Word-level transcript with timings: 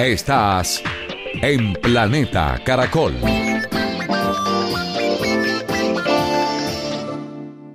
Estás 0.00 0.82
en 1.34 1.72
Planeta 1.74 2.60
Caracol. 2.64 3.14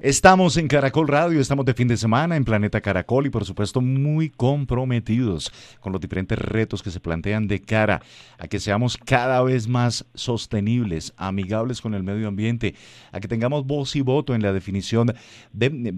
Estamos 0.01 0.57
en 0.57 0.67
Caracol 0.67 1.07
Radio, 1.07 1.39
estamos 1.39 1.65
de 1.65 1.73
fin 1.73 1.87
de 1.87 1.95
semana 1.95 2.35
en 2.35 2.43
Planeta 2.43 2.81
Caracol 2.81 3.25
y 3.25 3.29
por 3.29 3.45
supuesto 3.45 3.79
muy 3.79 4.29
comprometidos 4.29 5.49
con 5.79 5.93
los 5.93 6.01
diferentes 6.01 6.37
retos 6.37 6.83
que 6.83 6.91
se 6.91 6.99
plantean 6.99 7.47
de 7.47 7.61
cara 7.61 8.01
a 8.37 8.49
que 8.49 8.59
seamos 8.59 8.97
cada 8.97 9.41
vez 9.41 9.69
más 9.69 10.05
sostenibles, 10.13 11.13
amigables 11.15 11.79
con 11.79 11.93
el 11.93 12.03
medio 12.03 12.27
ambiente, 12.27 12.75
a 13.13 13.21
que 13.21 13.29
tengamos 13.29 13.65
voz 13.65 13.95
y 13.95 14.01
voto 14.01 14.35
en 14.35 14.41
la 14.41 14.51
definición 14.51 15.13
de 15.53 15.93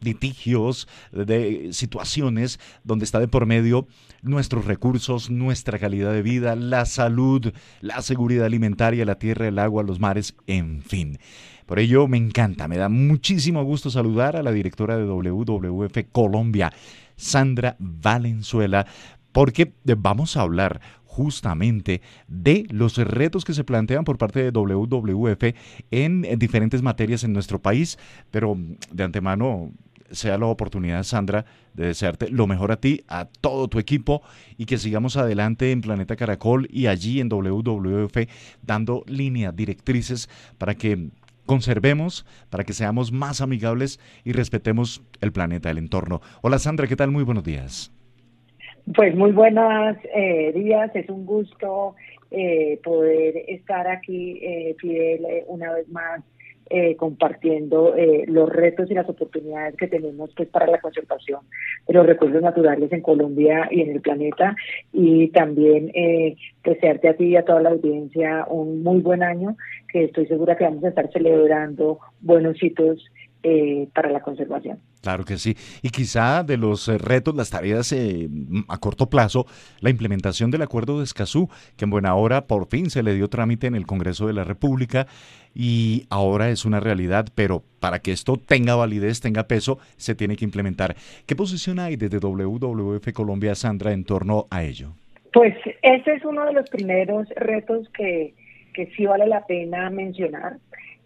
litigios, 0.00 0.88
de 1.12 1.68
situaciones 1.72 2.60
donde 2.84 3.04
está 3.04 3.20
de 3.20 3.28
por 3.28 3.46
medio 3.46 3.86
nuestros 4.22 4.64
recursos, 4.64 5.30
nuestra 5.30 5.78
calidad 5.78 6.12
de 6.12 6.22
vida, 6.22 6.56
la 6.56 6.84
salud, 6.84 7.52
la 7.80 8.02
seguridad 8.02 8.46
alimentaria, 8.46 9.04
la 9.04 9.18
tierra, 9.18 9.48
el 9.48 9.58
agua, 9.58 9.82
los 9.82 10.00
mares, 10.00 10.34
en 10.46 10.82
fin. 10.82 11.18
Por 11.66 11.78
ello 11.78 12.08
me 12.08 12.16
encanta, 12.16 12.66
me 12.66 12.78
da 12.78 12.88
muchísimo 12.88 13.62
gusto 13.62 13.90
saludar 13.90 14.36
a 14.36 14.42
la 14.42 14.52
directora 14.52 14.96
de 14.96 15.04
WWF 15.04 15.98
Colombia, 16.10 16.72
Sandra 17.16 17.76
Valenzuela, 17.78 18.86
porque 19.32 19.74
vamos 19.84 20.36
a 20.36 20.42
hablar 20.42 20.80
justamente 21.04 22.00
de 22.28 22.64
los 22.70 22.96
retos 22.96 23.44
que 23.44 23.52
se 23.52 23.64
plantean 23.64 24.04
por 24.04 24.18
parte 24.18 24.40
de 24.40 24.50
WWF 24.52 25.54
en 25.90 26.22
diferentes 26.38 26.80
materias 26.80 27.24
en 27.24 27.32
nuestro 27.32 27.60
país, 27.60 27.98
pero 28.30 28.56
de 28.92 29.04
antemano 29.04 29.72
sea 30.10 30.38
la 30.38 30.46
oportunidad, 30.46 31.02
Sandra, 31.02 31.44
de 31.74 31.86
desearte 31.86 32.30
lo 32.30 32.46
mejor 32.46 32.72
a 32.72 32.80
ti, 32.80 33.02
a 33.08 33.26
todo 33.26 33.68
tu 33.68 33.78
equipo 33.78 34.22
y 34.56 34.66
que 34.66 34.78
sigamos 34.78 35.16
adelante 35.16 35.70
en 35.72 35.80
Planeta 35.80 36.16
Caracol 36.16 36.66
y 36.70 36.86
allí 36.86 37.20
en 37.20 37.28
WWF 37.28 38.16
dando 38.62 39.04
líneas 39.06 39.54
directrices 39.54 40.28
para 40.58 40.74
que 40.74 41.08
conservemos, 41.46 42.26
para 42.50 42.64
que 42.64 42.72
seamos 42.72 43.10
más 43.10 43.40
amigables 43.40 44.00
y 44.24 44.32
respetemos 44.32 45.02
el 45.20 45.32
planeta, 45.32 45.70
el 45.70 45.78
entorno. 45.78 46.20
Hola 46.42 46.58
Sandra, 46.58 46.86
¿qué 46.86 46.96
tal? 46.96 47.10
Muy 47.10 47.24
buenos 47.24 47.44
días. 47.44 47.90
Pues 48.94 49.14
muy 49.14 49.32
buenos 49.32 49.96
eh, 50.14 50.52
días, 50.54 50.90
es 50.94 51.08
un 51.10 51.26
gusto 51.26 51.94
eh, 52.30 52.78
poder 52.84 53.44
estar 53.48 53.88
aquí, 53.88 54.38
eh, 54.42 54.76
Fidel, 54.78 55.24
eh, 55.24 55.44
una 55.46 55.72
vez 55.72 55.88
más 55.88 56.20
eh, 56.70 56.96
compartiendo 56.96 57.94
eh, 57.96 58.24
los 58.26 58.48
retos 58.48 58.90
y 58.90 58.94
las 58.94 59.08
oportunidades 59.08 59.76
que 59.76 59.88
tenemos 59.88 60.30
pues 60.36 60.48
para 60.48 60.66
la 60.66 60.80
conservación 60.80 61.40
de 61.86 61.94
los 61.94 62.06
recursos 62.06 62.42
naturales 62.42 62.92
en 62.92 63.00
Colombia 63.00 63.68
y 63.70 63.82
en 63.82 63.90
el 63.90 64.00
planeta. 64.00 64.54
Y 64.92 65.28
también 65.28 65.90
eh, 65.94 66.36
desearte 66.64 67.08
a 67.08 67.16
ti 67.16 67.26
y 67.26 67.36
a 67.36 67.44
toda 67.44 67.62
la 67.62 67.70
audiencia 67.70 68.46
un 68.48 68.82
muy 68.82 69.00
buen 69.00 69.22
año 69.22 69.56
que 69.92 70.04
estoy 70.04 70.26
segura 70.26 70.56
que 70.56 70.64
vamos 70.64 70.84
a 70.84 70.88
estar 70.88 71.10
celebrando 71.12 71.98
buenos 72.20 72.62
hitos 72.62 73.04
eh, 73.42 73.88
para 73.94 74.10
la 74.10 74.20
conservación. 74.20 74.80
Claro 75.00 75.24
que 75.24 75.38
sí. 75.38 75.56
Y 75.80 75.90
quizá 75.90 76.42
de 76.42 76.56
los 76.56 76.88
eh, 76.88 76.98
retos, 76.98 77.36
las 77.36 77.50
tareas 77.50 77.92
eh, 77.92 78.28
a 78.68 78.78
corto 78.78 79.08
plazo, 79.08 79.46
la 79.80 79.90
implementación 79.90 80.50
del 80.50 80.62
acuerdo 80.62 80.98
de 80.98 81.04
Escazú, 81.04 81.48
que 81.76 81.84
en 81.84 81.90
buena 81.90 82.14
hora 82.16 82.46
por 82.46 82.66
fin 82.66 82.90
se 82.90 83.02
le 83.02 83.14
dio 83.14 83.28
trámite 83.28 83.68
en 83.68 83.76
el 83.76 83.86
Congreso 83.86 84.26
de 84.26 84.32
la 84.32 84.42
República 84.42 85.06
y 85.54 86.06
ahora 86.10 86.50
es 86.50 86.64
una 86.64 86.80
realidad, 86.80 87.26
pero 87.34 87.62
para 87.80 88.00
que 88.00 88.12
esto 88.12 88.36
tenga 88.36 88.74
validez, 88.74 89.20
tenga 89.20 89.44
peso, 89.44 89.78
se 89.96 90.14
tiene 90.14 90.36
que 90.36 90.44
implementar. 90.44 90.96
¿Qué 91.26 91.36
posición 91.36 91.78
hay 91.78 91.96
desde 91.96 92.18
WWF 92.18 93.12
Colombia, 93.12 93.54
Sandra, 93.54 93.92
en 93.92 94.04
torno 94.04 94.46
a 94.50 94.64
ello? 94.64 94.94
Pues 95.32 95.54
ese 95.82 96.14
es 96.14 96.24
uno 96.24 96.44
de 96.44 96.54
los 96.54 96.68
primeros 96.70 97.28
retos 97.36 97.88
que, 97.90 98.34
que 98.74 98.86
sí 98.96 99.06
vale 99.06 99.26
la 99.26 99.46
pena 99.46 99.90
mencionar. 99.90 100.58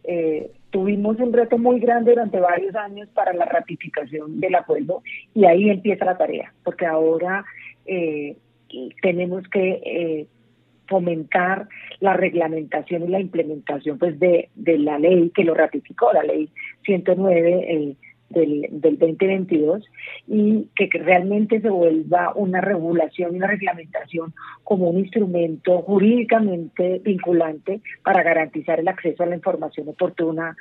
Eh, 0.04 0.50
tuvimos 0.72 1.18
un 1.20 1.32
reto 1.32 1.58
muy 1.58 1.78
grande 1.78 2.12
durante 2.12 2.40
varios 2.40 2.74
años 2.74 3.08
para 3.14 3.32
la 3.34 3.44
ratificación 3.44 4.40
del 4.40 4.54
acuerdo 4.56 5.02
y 5.34 5.44
ahí 5.44 5.70
empieza 5.70 6.04
la 6.06 6.16
tarea, 6.18 6.52
porque 6.64 6.86
ahora 6.86 7.44
eh, 7.86 8.36
tenemos 9.02 9.46
que 9.48 9.80
eh, 9.84 10.26
fomentar 10.88 11.68
la 12.00 12.14
reglamentación 12.14 13.04
y 13.04 13.08
la 13.08 13.20
implementación 13.20 13.98
pues 13.98 14.18
de, 14.18 14.48
de 14.54 14.78
la 14.78 14.98
ley 14.98 15.30
que 15.34 15.44
lo 15.44 15.54
ratificó, 15.54 16.12
la 16.12 16.22
ley 16.22 16.48
109 16.86 17.66
eh, 17.68 17.96
del, 18.32 18.66
del 18.70 18.98
2022 18.98 19.84
y 20.26 20.68
que, 20.74 20.88
realmente 20.92 21.60
se 21.60 21.70
vuelva 21.70 22.32
una 22.34 22.60
regulación 22.60 23.34
y 23.34 23.36
una 23.36 23.46
reglamentación 23.46 24.34
como 24.64 24.90
un 24.90 24.98
instrumento 24.98 25.82
jurídicamente 25.82 27.00
vinculante 27.04 27.80
para 28.02 28.22
garantizar 28.22 28.80
el 28.80 28.88
acceso 28.88 29.22
a 29.22 29.26
la 29.26 29.36
información 29.36 29.88
oportuna 29.88 30.56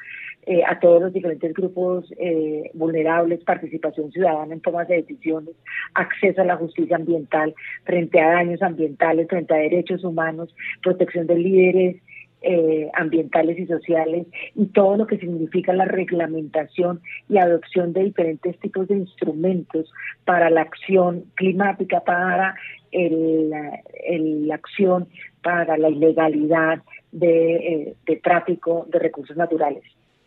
eh, 0.48 0.64
a 0.68 0.80
todos 0.80 1.02
los 1.02 1.14
diferentes 1.14 1.54
grupos 1.54 2.12
eh, 2.18 2.72
vulnerables, 2.74 3.44
participación 3.44 4.12
ciudadana 4.12 4.54
en 4.54 4.62
tomas 4.62 4.88
de 4.88 4.96
decisiones, 4.96 5.54
acceso 5.94 6.42
a 6.42 6.46
la 6.46 6.58
justicia 6.58 6.96
ambiental 6.96 7.54
frente 7.84 8.20
a 8.20 8.32
daños 8.32 8.62
ambientales, 8.64 9.28
frente 9.28 9.54
a 9.54 9.58
derechos 9.58 10.04
humanos, 10.04 10.56
protección 10.82 11.28
de 11.28 11.38
líderes 11.38 11.96
eh, 12.42 12.90
ambientales 12.94 13.60
y 13.60 13.68
sociales 13.68 14.26
y 14.56 14.66
todo 14.68 14.98
lo 14.98 15.08
que 15.08 15.20
significa 15.20 15.74
la 15.74 15.86
reglamentación 15.86 17.02
y 17.30 17.38
adopción 17.38 17.94
de 17.94 18.06
diferentes 18.06 18.58
tipos 18.60 18.88
de 18.88 18.98
instrumentos 18.98 19.92
para 20.26 20.50
la 20.50 20.62
acción 20.62 21.26
climática, 21.36 22.00
para 22.00 22.56
el, 22.92 23.50
la 23.50 24.56
acción 24.56 25.08
para 25.44 25.78
la 25.78 25.90
ilegalidad 25.90 26.82
de, 27.12 27.56
eh, 27.56 27.96
de 28.06 28.16
tráfico 28.18 28.88
de 28.92 29.00
recursos 29.00 29.38
naturales. 29.38 29.84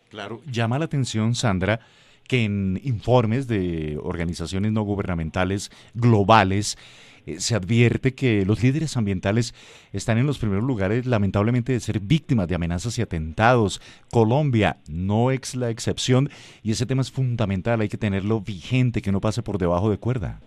Claro, 0.09 0.41
llama 0.49 0.79
la 0.79 0.85
atención, 0.85 1.35
Sandra, 1.35 1.79
que 2.27 2.43
en 2.43 2.79
informes 2.83 3.47
de 3.47 3.99
organizaciones 4.01 4.71
no 4.71 4.83
gubernamentales 4.83 5.71
globales 5.93 6.77
eh, 7.25 7.39
se 7.39 7.55
advierte 7.55 8.13
que 8.13 8.45
los 8.45 8.63
líderes 8.63 8.97
ambientales 8.97 9.53
están 9.93 10.17
en 10.17 10.25
los 10.25 10.39
primeros 10.39 10.63
lugares, 10.63 11.05
lamentablemente, 11.05 11.73
de 11.73 11.79
ser 11.79 11.99
víctimas 11.99 12.47
de 12.47 12.55
amenazas 12.55 12.97
y 12.97 13.01
atentados. 13.01 13.81
Colombia 14.11 14.77
no 14.87 15.31
es 15.31 15.55
la 15.55 15.69
excepción 15.69 16.29
y 16.63 16.71
ese 16.71 16.85
tema 16.85 17.01
es 17.01 17.11
fundamental, 17.11 17.81
hay 17.81 17.89
que 17.89 17.97
tenerlo 17.97 18.41
vigente, 18.41 19.01
que 19.01 19.11
no 19.11 19.21
pase 19.21 19.43
por 19.43 19.57
debajo 19.57 19.89
de 19.89 19.97
cuerda. 19.97 20.39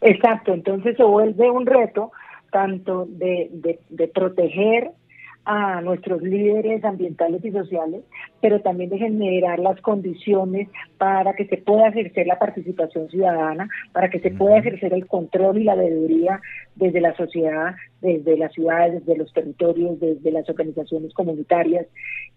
Exacto, 0.00 0.52
entonces 0.52 0.96
se 0.96 1.04
vuelve 1.04 1.50
un 1.50 1.66
reto 1.66 2.12
tanto 2.50 3.06
de, 3.08 3.48
de, 3.52 3.80
de 3.88 4.08
proteger 4.08 4.90
a 5.44 5.80
nuestros 5.82 6.22
líderes 6.22 6.84
ambientales 6.84 7.44
y 7.44 7.50
sociales, 7.50 8.02
pero 8.40 8.60
también 8.60 8.90
de 8.90 8.98
generar 8.98 9.58
las 9.58 9.80
condiciones 9.80 10.68
para 10.98 11.34
que 11.34 11.46
se 11.46 11.58
pueda 11.58 11.88
ejercer 11.88 12.26
la 12.26 12.38
participación 12.38 13.08
ciudadana, 13.10 13.68
para 13.92 14.08
que 14.08 14.20
se 14.20 14.30
pueda 14.30 14.58
ejercer 14.58 14.94
el 14.94 15.06
control 15.06 15.58
y 15.58 15.64
la 15.64 15.74
veeduría 15.74 16.40
desde 16.76 17.00
la 17.00 17.14
sociedad, 17.16 17.74
desde 18.00 18.36
las 18.36 18.52
ciudades, 18.52 19.04
desde 19.04 19.18
los 19.18 19.32
territorios, 19.32 20.00
desde 20.00 20.30
las 20.30 20.48
organizaciones 20.48 21.12
comunitarias, 21.14 21.86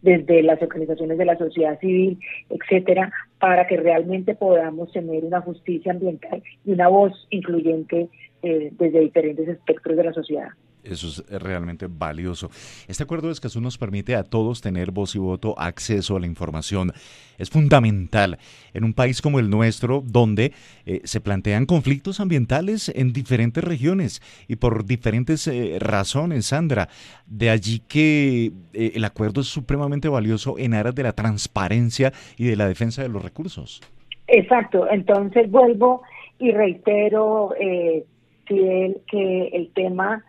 desde 0.02 0.44
las 0.44 0.62
organizaciones 0.62 1.18
de 1.18 1.26
la 1.26 1.38
sociedad 1.38 1.80
civil, 1.80 2.20
etcétera, 2.50 3.12
para 3.40 3.68
que 3.68 3.78
realmente 3.78 4.36
podamos 4.36 4.92
tener 4.92 5.24
una 5.24 5.42
justicia 5.42 5.92
ambiental 5.92 6.44
y 6.66 6.72
una 6.72 6.88
voz 6.88 7.28
incluyente 7.30 8.10
eh, 8.44 8.70
desde 8.78 9.00
diferentes 9.00 9.48
espectros 9.48 9.98
de 9.98 10.04
la 10.04 10.14
sociedad. 10.14 10.50
Eso 10.90 11.08
es 11.08 11.42
realmente 11.42 11.88
valioso. 11.90 12.50
Este 12.88 13.04
acuerdo 13.04 13.28
de 13.28 13.34
Escazú 13.34 13.62
nos 13.62 13.78
permite 13.78 14.16
a 14.16 14.24
todos 14.24 14.62
tener 14.62 14.92
voz 14.92 15.16
y 15.16 15.20
voto, 15.20 15.56
acceso 15.60 16.16
a 16.16 16.20
la 16.20 16.26
información. 16.26 16.94
Es 17.38 17.50
fundamental 17.50 18.40
en 18.74 18.84
un 18.84 18.94
país 18.94 19.22
como 19.22 19.40
el 19.40 19.50
nuestro, 19.50 20.02
donde 20.06 20.54
eh, 20.86 21.02
se 21.04 21.22
plantean 21.22 21.66
conflictos 21.66 22.20
ambientales 22.20 22.90
en 22.90 23.14
diferentes 23.14 23.64
regiones 23.64 24.22
y 24.48 24.56
por 24.56 24.86
diferentes 24.86 25.48
eh, 25.48 25.78
razones, 25.80 26.48
Sandra. 26.48 26.90
De 27.26 27.50
allí 27.50 27.82
que 27.88 28.52
eh, 28.74 28.92
el 28.96 29.06
acuerdo 29.06 29.42
es 29.42 29.48
supremamente 29.48 30.10
valioso 30.10 30.58
en 30.58 30.74
aras 30.74 30.96
de 30.96 31.04
la 31.04 31.14
transparencia 31.14 32.14
y 32.38 32.46
de 32.46 32.56
la 32.56 32.68
defensa 32.68 33.02
de 33.02 33.10
los 33.10 33.24
recursos. 33.24 33.82
Exacto. 34.28 34.88
Entonces 34.90 35.50
vuelvo 35.50 36.04
y 36.40 36.52
reitero, 36.52 37.54
eh, 37.60 38.06
Fidel, 38.46 39.02
que 39.10 39.48
el 39.48 39.70
tema 39.74 40.24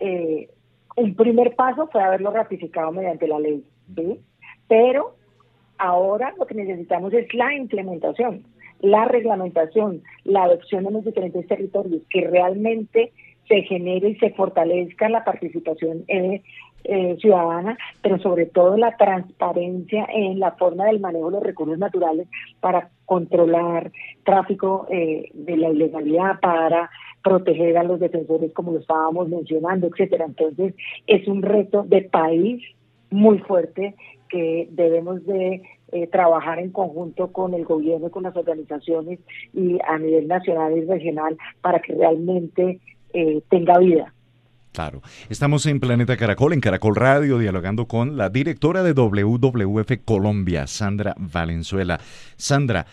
eh, 0.00 0.48
un 0.96 1.14
primer 1.14 1.54
paso 1.54 1.88
fue 1.88 2.02
haberlo 2.02 2.30
ratificado 2.30 2.90
mediante 2.92 3.28
la 3.28 3.38
ley. 3.38 3.64
Pero 4.68 5.16
ahora 5.78 6.34
lo 6.38 6.46
que 6.46 6.54
necesitamos 6.54 7.12
es 7.12 7.32
la 7.34 7.54
implementación, 7.54 8.44
la 8.80 9.04
reglamentación, 9.04 10.02
la 10.24 10.44
adopción 10.44 10.86
en 10.86 10.94
los 10.94 11.04
diferentes 11.04 11.46
territorios, 11.46 12.02
que 12.10 12.26
realmente 12.28 13.12
se 13.48 13.62
genere 13.62 14.10
y 14.10 14.16
se 14.16 14.30
fortalezca 14.30 15.08
la 15.08 15.24
participación 15.24 16.04
eh, 16.08 16.42
eh, 16.84 17.16
ciudadana, 17.20 17.76
pero 18.00 18.18
sobre 18.18 18.46
todo 18.46 18.76
la 18.76 18.96
transparencia 18.96 20.06
en 20.12 20.38
la 20.38 20.52
forma 20.52 20.84
del 20.86 21.00
manejo 21.00 21.26
de 21.26 21.32
los 21.32 21.42
recursos 21.42 21.78
naturales 21.78 22.28
para 22.60 22.90
controlar 23.04 23.90
tráfico 24.24 24.86
eh, 24.90 25.30
de 25.34 25.56
la 25.56 25.70
ilegalidad, 25.70 26.38
para 26.40 26.90
proteger 27.22 27.76
a 27.76 27.82
los 27.82 27.98
defensores 27.98 28.52
como 28.52 28.72
lo 28.72 28.78
estábamos 28.78 29.28
mencionando, 29.28 29.88
etcétera. 29.88 30.26
Entonces, 30.26 30.74
es 31.08 31.26
un 31.26 31.42
reto 31.42 31.82
de 31.82 32.02
país 32.02 32.62
muy 33.10 33.38
fuerte 33.38 33.94
que 34.28 34.68
debemos 34.70 35.24
de 35.26 35.62
eh, 35.92 36.06
trabajar 36.08 36.58
en 36.58 36.70
conjunto 36.70 37.32
con 37.32 37.54
el 37.54 37.64
gobierno, 37.64 38.10
con 38.10 38.24
las 38.24 38.36
organizaciones 38.36 39.20
y 39.52 39.78
a 39.86 39.98
nivel 39.98 40.26
nacional 40.26 40.76
y 40.76 40.84
regional 40.84 41.36
para 41.60 41.80
que 41.80 41.94
realmente 41.94 42.80
eh, 43.12 43.42
tenga 43.48 43.78
vida. 43.78 44.12
Claro. 44.72 45.00
Estamos 45.30 45.64
en 45.64 45.80
Planeta 45.80 46.18
Caracol, 46.18 46.52
en 46.52 46.60
Caracol 46.60 46.96
Radio, 46.96 47.38
dialogando 47.38 47.86
con 47.86 48.18
la 48.18 48.28
directora 48.28 48.82
de 48.82 48.92
WWF 48.92 50.04
Colombia, 50.04 50.66
Sandra 50.66 51.14
Valenzuela. 51.16 51.98
Sandra, 52.36 52.86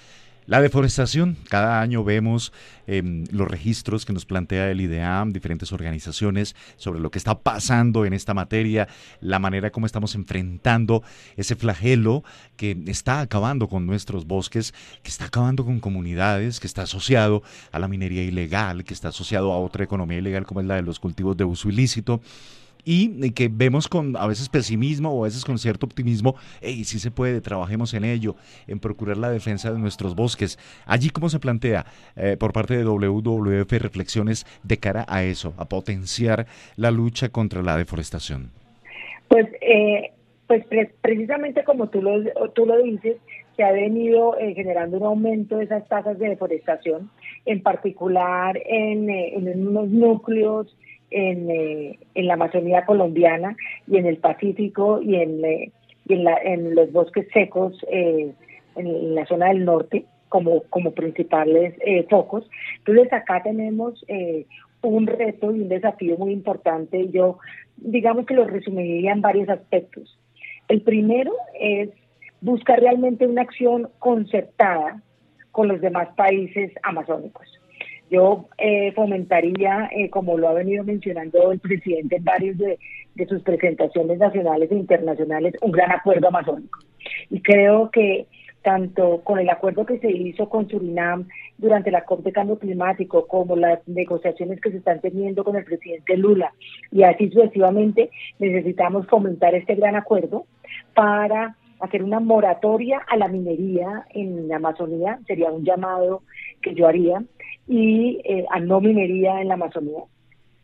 la 0.45 0.61
deforestación, 0.61 1.37
cada 1.49 1.81
año 1.81 2.03
vemos 2.03 2.51
em, 2.87 3.25
los 3.31 3.47
registros 3.47 4.05
que 4.05 4.13
nos 4.13 4.25
plantea 4.25 4.69
el 4.69 4.81
IDEAM, 4.81 5.31
diferentes 5.31 5.71
organizaciones, 5.71 6.55
sobre 6.77 6.99
lo 6.99 7.11
que 7.11 7.17
está 7.17 7.39
pasando 7.39 8.05
en 8.05 8.13
esta 8.13 8.33
materia, 8.33 8.87
la 9.21 9.39
manera 9.39 9.71
como 9.71 9.85
estamos 9.85 10.15
enfrentando 10.15 11.03
ese 11.37 11.55
flagelo 11.55 12.23
que 12.57 12.77
está 12.87 13.21
acabando 13.21 13.67
con 13.67 13.85
nuestros 13.85 14.25
bosques, 14.25 14.73
que 15.01 15.09
está 15.09 15.25
acabando 15.25 15.65
con 15.65 15.79
comunidades, 15.79 16.59
que 16.59 16.67
está 16.67 16.83
asociado 16.83 17.43
a 17.71 17.79
la 17.79 17.87
minería 17.87 18.23
ilegal, 18.23 18.83
que 18.83 18.93
está 18.93 19.09
asociado 19.09 19.51
a 19.53 19.59
otra 19.59 19.83
economía 19.83 20.17
ilegal 20.17 20.45
como 20.45 20.59
es 20.59 20.67
la 20.67 20.75
de 20.75 20.81
los 20.81 20.99
cultivos 20.99 21.37
de 21.37 21.45
uso 21.45 21.69
ilícito 21.69 22.21
y 22.85 23.31
que 23.31 23.49
vemos 23.51 23.87
con 23.87 24.15
a 24.17 24.27
veces 24.27 24.49
pesimismo 24.49 25.11
o 25.11 25.23
a 25.23 25.27
veces 25.27 25.45
con 25.45 25.57
cierto 25.57 25.85
optimismo, 25.85 26.35
hey, 26.61 26.83
sí 26.83 26.99
se 26.99 27.11
puede, 27.11 27.41
trabajemos 27.41 27.93
en 27.93 28.03
ello, 28.03 28.35
en 28.67 28.79
procurar 28.79 29.17
la 29.17 29.29
defensa 29.29 29.71
de 29.71 29.79
nuestros 29.79 30.15
bosques. 30.15 30.57
Allí, 30.85 31.09
¿cómo 31.09 31.29
se 31.29 31.39
plantea 31.39 31.85
eh, 32.15 32.37
por 32.37 32.53
parte 32.53 32.77
de 32.77 32.83
WWF 32.83 33.71
reflexiones 33.71 34.45
de 34.63 34.77
cara 34.77 35.05
a 35.07 35.23
eso, 35.23 35.53
a 35.57 35.65
potenciar 35.65 36.47
la 36.75 36.91
lucha 36.91 37.29
contra 37.29 37.61
la 37.61 37.77
deforestación? 37.77 38.51
Pues, 39.27 39.47
eh, 39.61 40.11
pues 40.47 40.65
precisamente 41.01 41.63
como 41.63 41.87
tú 41.89 42.01
lo, 42.01 42.21
tú 42.51 42.65
lo 42.65 42.81
dices, 42.83 43.17
se 43.55 43.63
ha 43.63 43.71
venido 43.71 44.37
eh, 44.39 44.53
generando 44.55 44.97
un 44.97 45.03
aumento 45.03 45.57
de 45.57 45.65
esas 45.65 45.87
tasas 45.87 46.17
de 46.19 46.29
deforestación, 46.29 47.09
en 47.45 47.61
particular 47.61 48.59
en, 48.65 49.09
en 49.09 49.67
unos 49.67 49.89
núcleos 49.89 50.75
en, 51.13 51.49
eh, 51.49 51.99
en 52.15 52.27
la 52.27 52.33
Amazonía 52.33 52.85
colombiana 52.85 53.55
y 53.87 53.97
en 53.97 54.07
el 54.07 54.17
Pacífico 54.17 55.01
y 55.01 55.15
en, 55.15 55.45
eh, 55.45 55.71
en, 56.09 56.75
los 56.75 56.91
bosques 56.91 57.27
secos 57.31 57.77
eh, 57.89 58.33
en 58.75 59.15
la 59.15 59.25
zona 59.27 59.47
del 59.49 59.63
norte 59.63 60.05
como, 60.29 60.63
como 60.63 60.91
principales 60.91 61.75
focos. 62.09 62.49
Entonces 62.79 63.13
acá 63.13 63.43
tenemos 63.43 64.03
un 64.81 65.05
reto 65.05 65.55
y 65.55 65.61
un 65.61 65.69
desafío 65.69 66.17
muy 66.17 66.33
importante. 66.33 67.07
Yo 67.09 67.37
digamos 67.77 68.25
que 68.25 68.33
lo 68.33 68.45
resumiría 68.45 69.11
en 69.11 69.21
varios 69.21 69.47
aspectos. 69.49 70.17
El 70.67 70.81
primero 70.81 71.33
es 71.59 71.89
buscar 72.41 72.79
realmente 72.79 73.27
una 73.27 73.43
acción 73.43 73.89
concertada 73.99 75.01
con 75.51 75.67
los 75.67 75.79
demás 75.81 76.09
países 76.15 76.71
amazónicos. 76.81 77.52
Yo 78.13 78.45
eh, 78.59 78.91
fomentaría, 78.91 79.89
eh, 79.91 80.11
como 80.11 80.37
lo 80.37 80.47
ha 80.47 80.53
venido 80.53 80.83
mencionando 80.83 81.51
el 81.51 81.59
presidente 81.59 82.17
en 82.17 82.23
varios 82.23 82.57
de, 82.59 82.77
sus 83.27 83.41
presentaciones 83.41 84.19
nacionales 84.19 84.71
e 84.71 84.75
internacionales, 84.75 85.55
un 85.61 85.71
gran 85.71 85.91
acuerdo 85.91 86.27
amazónico. 86.27 86.79
Y 87.31 87.41
creo 87.41 87.89
que 87.89 88.27
tanto 88.61 89.21
con 89.23 89.39
el 89.39 89.49
acuerdo 89.49 89.87
que 89.87 89.97
se 89.97 90.11
hizo 90.11 90.47
con 90.47 90.69
Surinam 90.69 91.27
durante 91.57 91.89
la 91.89 92.05
COP 92.05 92.23
de 92.23 92.31
Cambio 92.31 92.59
Climático, 92.59 93.25
como 93.25 93.55
las 93.55 93.79
negociaciones 93.87 94.61
que 94.61 94.69
se 94.69 94.77
están 94.77 95.01
teniendo 95.01 95.43
con 95.43 95.55
el 95.55 95.65
presidente 95.65 96.15
Lula, 96.15 96.53
y 96.91 97.01
así 97.01 97.29
sucesivamente, 97.31 98.11
necesitamos 98.37 99.07
fomentar 99.07 99.55
este 99.55 99.73
gran 99.73 99.95
acuerdo 99.95 100.45
para 100.93 101.55
hacer 101.79 102.03
una 102.03 102.19
moratoria 102.19 103.01
a 103.07 103.17
la 103.17 103.27
minería 103.27 104.05
en 104.11 104.47
la 104.47 104.57
Amazonía, 104.57 105.19
sería 105.25 105.51
un 105.51 105.65
llamado 105.65 106.21
que 106.61 106.73
yo 106.73 106.87
haría, 106.87 107.21
y 107.67 108.19
eh, 108.23 108.45
a 108.49 108.59
no 108.59 108.81
minería 108.81 109.41
en 109.41 109.47
la 109.47 109.53
Amazonía, 109.55 110.03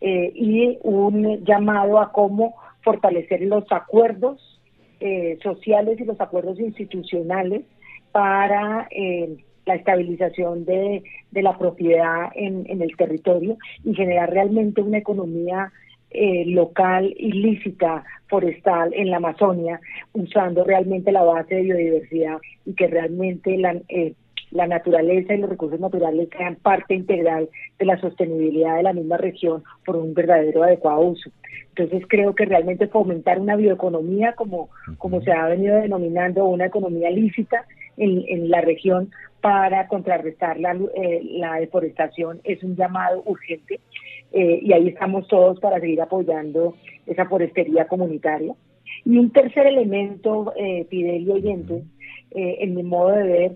eh, 0.01 0.31
y 0.34 0.78
un 0.84 1.44
llamado 1.44 2.00
a 2.00 2.12
cómo 2.12 2.56
fortalecer 2.81 3.42
los 3.42 3.66
acuerdos 3.72 4.62
eh, 5.00 5.38
sociales 5.44 6.00
y 6.00 6.06
los 6.06 6.19
acuerdos 6.19 6.60
institucionales 6.60 7.63
para 8.12 8.88
la 9.66 9.75
estabilización 9.75 10.66
de, 10.66 11.04
de 11.31 11.42
la 11.42 11.57
propiedad 11.57 12.31
en, 12.34 12.66
en, 12.68 12.81
el 12.81 12.96
territorio 12.98 13.57
y 13.84 13.94
generar 13.94 14.31
realmente 14.31 14.81
una 14.81 14.98
economía 14.98 15.72
eh, 16.12 16.44
local 16.48 17.13
ilícita 17.19 18.04
forestal 18.28 18.92
en 18.96 19.12
la 19.12 19.18
Amazonia, 19.18 19.80
usando 20.13 20.63
realmente 20.63 21.12
la 21.12 21.22
base 21.22 21.54
de 21.54 21.62
biodiversidad 21.62 22.40
y 22.66 22.74
que 22.74 22.88
realmente 22.88 23.56
la, 23.60 23.80
eh, 23.90 24.16
la 24.51 24.68
naturaleza 24.68 25.34
y 25.34 25.38
los 25.38 25.50
recursos 25.50 25.80
naturales 25.80 26.30
sean 26.36 26.56
parte 26.56 26.96
integral 26.96 27.50
de 27.78 27.86
la 27.86 28.00
sostenibilidad 28.00 28.78
de 28.78 28.84
la 28.84 28.94
misma 28.94 29.18
región 29.18 29.63
por 29.86 29.96
un 29.96 30.13
verdadero 30.13 30.63
adecuado 30.63 31.01
uso. 31.01 31.30
Entonces 31.69 32.04
creo 32.07 32.36
que 32.36 32.46
realmente 32.46 32.88
fomentar 32.88 33.40
una 33.40 33.56
bioeconomía 33.56 34.34
como, 34.34 34.69
como 34.98 35.22
se 35.22 35.31
ha 35.31 35.48
venido 35.48 35.78
denominando 35.78 36.46
una 36.46 36.66
economía 36.66 37.10
lícita 37.10 37.66
en, 37.98 38.24
en 38.28 38.50
la 38.50 38.62
región 38.62 39.12
para 39.42 39.88
contrarrestar 39.88 40.60
la, 40.60 40.78
eh, 40.96 41.22
la 41.24 41.56
deforestación 41.56 42.42
es 42.44 42.62
un 42.63 42.75
llamado 42.75 43.24
urgente 43.25 43.80
eh, 44.31 44.60
y 44.62 44.74
ahí 44.74 44.90
estamos 44.90 45.28
todos 45.28 45.60
para 45.60 45.80
seguir 45.80 46.01
apoyando 46.01 46.75
esa 47.06 47.25
forestería 47.25 47.88
comunitaria. 47.88 48.54
Y 49.06 49.18
un 49.18 49.31
tercer 49.31 49.66
elemento, 49.68 50.54
eh, 50.57 50.86
Fidel 50.90 51.24
y 51.24 51.31
oyentes, 51.31 51.84
eh, 52.31 52.57
en 52.60 52.75
mi 52.75 52.84
modo 52.84 53.12
de 53.12 53.24
ver, 53.24 53.51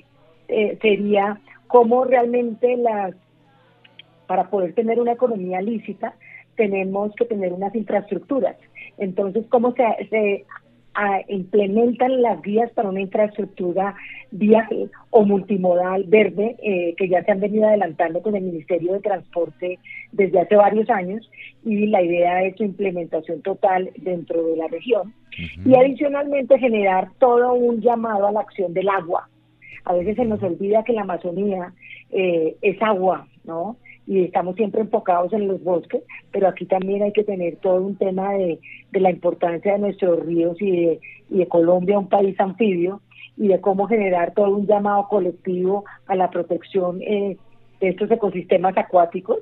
eh, 0.48 0.78
sería 0.82 1.40
cómo 1.68 2.06
realmente 2.06 2.78
las, 2.78 3.16
para 4.28 4.50
poder 4.50 4.74
tener 4.74 5.00
una 5.00 5.14
economía 5.14 5.62
lícita, 5.62 6.16
tenemos 6.56 7.14
que 7.16 7.26
tener 7.26 7.54
unas 7.54 7.74
infraestructuras. 7.76 8.56
Entonces, 8.98 9.46
cómo 9.50 9.74
se, 9.74 9.84
se 10.10 10.46
implementan 11.28 12.22
las 12.22 12.42
vías 12.42 12.72
para 12.72 12.90
una 12.90 13.02
infraestructura 13.02 13.96
viaje 14.32 14.90
o 15.10 15.26
multimodal 15.26 16.04
verde 16.06 16.56
eh, 16.62 16.94
que 16.98 17.08
ya 17.08 17.24
se 17.24 17.32
han 17.32 17.40
venido 17.40 17.68
adelantando 17.68 18.22
con 18.22 18.36
el 18.36 18.44
Ministerio 18.44 18.94
de 18.94 19.00
Transporte 19.00 19.80
desde 20.12 20.40
hace 20.40 20.56
varios 20.56 20.90
años 20.90 21.30
y 21.64 21.88
la 21.88 22.02
idea 22.02 22.44
es 22.44 22.56
su 22.58 22.64
implementación 22.64 23.42
total 23.42 23.90
dentro 23.98 24.44
de 24.44 24.58
la 24.58 24.68
región 24.68 25.14
y 25.66 25.76
adicionalmente 25.76 26.60
generar 26.60 27.10
todo 27.20 27.54
un 27.54 27.82
llamado 27.82 28.28
a 28.28 28.32
la 28.32 28.42
acción 28.42 28.74
del 28.74 28.90
agua. 28.90 29.28
A 29.86 29.94
veces 29.94 30.16
se 30.16 30.26
nos 30.26 30.42
olvida 30.42 30.84
que 30.84 30.94
la 30.94 31.02
Amazonía 31.02 31.74
eh, 32.12 32.56
es 32.62 32.82
agua, 32.82 33.28
¿no? 33.44 33.78
y 34.06 34.26
estamos 34.26 34.56
siempre 34.56 34.82
enfocados 34.82 35.32
en 35.34 35.48
los 35.48 35.64
bosques, 35.64 36.04
pero 36.32 36.48
aquí 36.48 36.66
también 36.66 37.04
hay 37.04 37.14
que 37.14 37.24
tener 37.24 37.56
todo 37.58 37.82
un 37.82 37.96
tema 37.96 38.34
de, 38.34 38.60
de 38.92 39.00
la 39.00 39.12
importancia 39.12 39.74
de 39.74 39.80
nuestros 39.80 40.26
ríos 40.26 40.62
y 40.62 40.72
de, 40.72 41.00
y 41.30 41.38
de 41.38 41.48
Colombia, 41.48 42.00
un 42.00 42.10
país 42.10 42.38
anfibio, 42.40 43.02
y 43.38 43.48
de 43.48 43.62
cómo 43.62 43.88
generar 43.88 44.34
todo 44.34 44.56
un 44.56 44.68
llamado 44.68 45.08
colectivo 45.08 45.86
a 46.08 46.16
la 46.16 46.30
protección 46.30 47.02
eh, 47.02 47.38
de 47.80 47.90
estos 47.90 48.12
ecosistemas 48.12 48.78
acuáticos, 48.78 49.40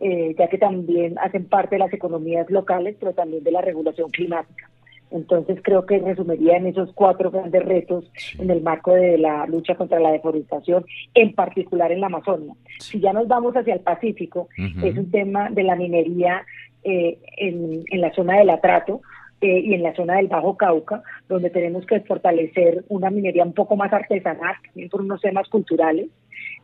eh, 0.00 0.34
ya 0.38 0.48
que 0.48 0.58
también 0.58 1.18
hacen 1.18 1.46
parte 1.46 1.76
de 1.76 1.80
las 1.80 1.92
economías 1.92 2.48
locales, 2.50 2.96
pero 2.98 3.12
también 3.12 3.42
de 3.42 3.50
la 3.50 3.60
regulación 3.60 4.10
climática. 4.10 4.70
Entonces 5.12 5.58
creo 5.62 5.86
que 5.86 5.98
resumiría 5.98 6.56
en 6.56 6.66
esos 6.66 6.92
cuatro 6.94 7.30
grandes 7.30 7.64
retos 7.64 8.10
en 8.38 8.50
el 8.50 8.62
marco 8.62 8.92
de 8.92 9.18
la 9.18 9.46
lucha 9.46 9.74
contra 9.74 10.00
la 10.00 10.12
deforestación, 10.12 10.84
en 11.14 11.34
particular 11.34 11.92
en 11.92 12.00
la 12.00 12.06
Amazonia. 12.06 12.54
Si 12.78 13.00
ya 13.00 13.12
nos 13.12 13.28
vamos 13.28 13.54
hacia 13.54 13.74
el 13.74 13.80
Pacífico, 13.80 14.48
es 14.56 14.96
un 14.96 15.10
tema 15.10 15.50
de 15.50 15.62
la 15.62 15.76
minería 15.76 16.44
eh, 16.84 17.18
en, 17.36 17.84
en, 17.90 18.00
la 18.00 18.12
zona 18.12 18.38
del 18.38 18.50
Atrato, 18.50 19.02
eh, 19.42 19.58
y 19.58 19.74
en 19.74 19.82
la 19.82 19.92
zona 19.96 20.18
del 20.18 20.28
Bajo 20.28 20.56
Cauca, 20.56 21.02
donde 21.28 21.50
tenemos 21.50 21.84
que 21.84 21.98
fortalecer 22.02 22.84
una 22.88 23.10
minería 23.10 23.42
un 23.42 23.54
poco 23.54 23.74
más 23.74 23.92
artesanal, 23.92 24.54
también 24.64 24.88
por 24.88 25.00
unos 25.00 25.20
temas 25.20 25.48
culturales, 25.48 26.06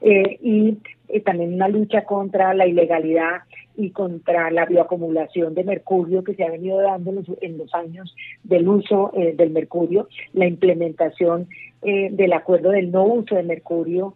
eh, 0.00 0.38
y 0.40 0.78
eh, 1.08 1.20
también 1.22 1.54
una 1.54 1.66
lucha 1.66 2.04
contra 2.04 2.54
la 2.54 2.68
ilegalidad 2.68 3.40
y 3.78 3.90
contra 3.92 4.50
la 4.50 4.66
bioacumulación 4.66 5.54
de 5.54 5.62
mercurio 5.62 6.24
que 6.24 6.34
se 6.34 6.44
ha 6.44 6.50
venido 6.50 6.78
dando 6.78 7.12
en 7.40 7.58
los, 7.58 7.74
años 7.74 8.14
del 8.42 8.68
uso 8.68 9.12
del 9.14 9.50
mercurio, 9.50 10.08
la 10.32 10.46
implementación 10.46 11.48
del 11.80 12.32
acuerdo 12.32 12.70
del 12.70 12.90
no 12.90 13.04
uso 13.04 13.36
de 13.36 13.44
mercurio, 13.44 14.14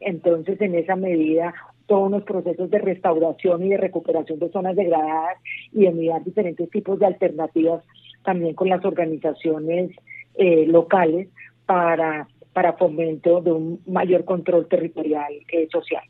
entonces 0.00 0.58
en 0.62 0.74
esa 0.74 0.96
medida 0.96 1.52
todos 1.86 2.10
los 2.10 2.24
procesos 2.24 2.70
de 2.70 2.78
restauración 2.78 3.64
y 3.64 3.68
de 3.68 3.76
recuperación 3.76 4.38
de 4.38 4.50
zonas 4.50 4.74
degradadas 4.74 5.38
y 5.72 5.84
de 5.84 5.92
mirar 5.92 6.24
diferentes 6.24 6.68
tipos 6.70 6.98
de 6.98 7.06
alternativas 7.06 7.84
también 8.24 8.54
con 8.54 8.68
las 8.68 8.84
organizaciones 8.84 9.92
eh, 10.34 10.66
locales 10.66 11.28
para, 11.64 12.28
para 12.52 12.74
fomento 12.74 13.40
de 13.40 13.52
un 13.52 13.80
mayor 13.86 14.24
control 14.24 14.66
territorial 14.66 15.32
eh, 15.50 15.68
social. 15.70 16.02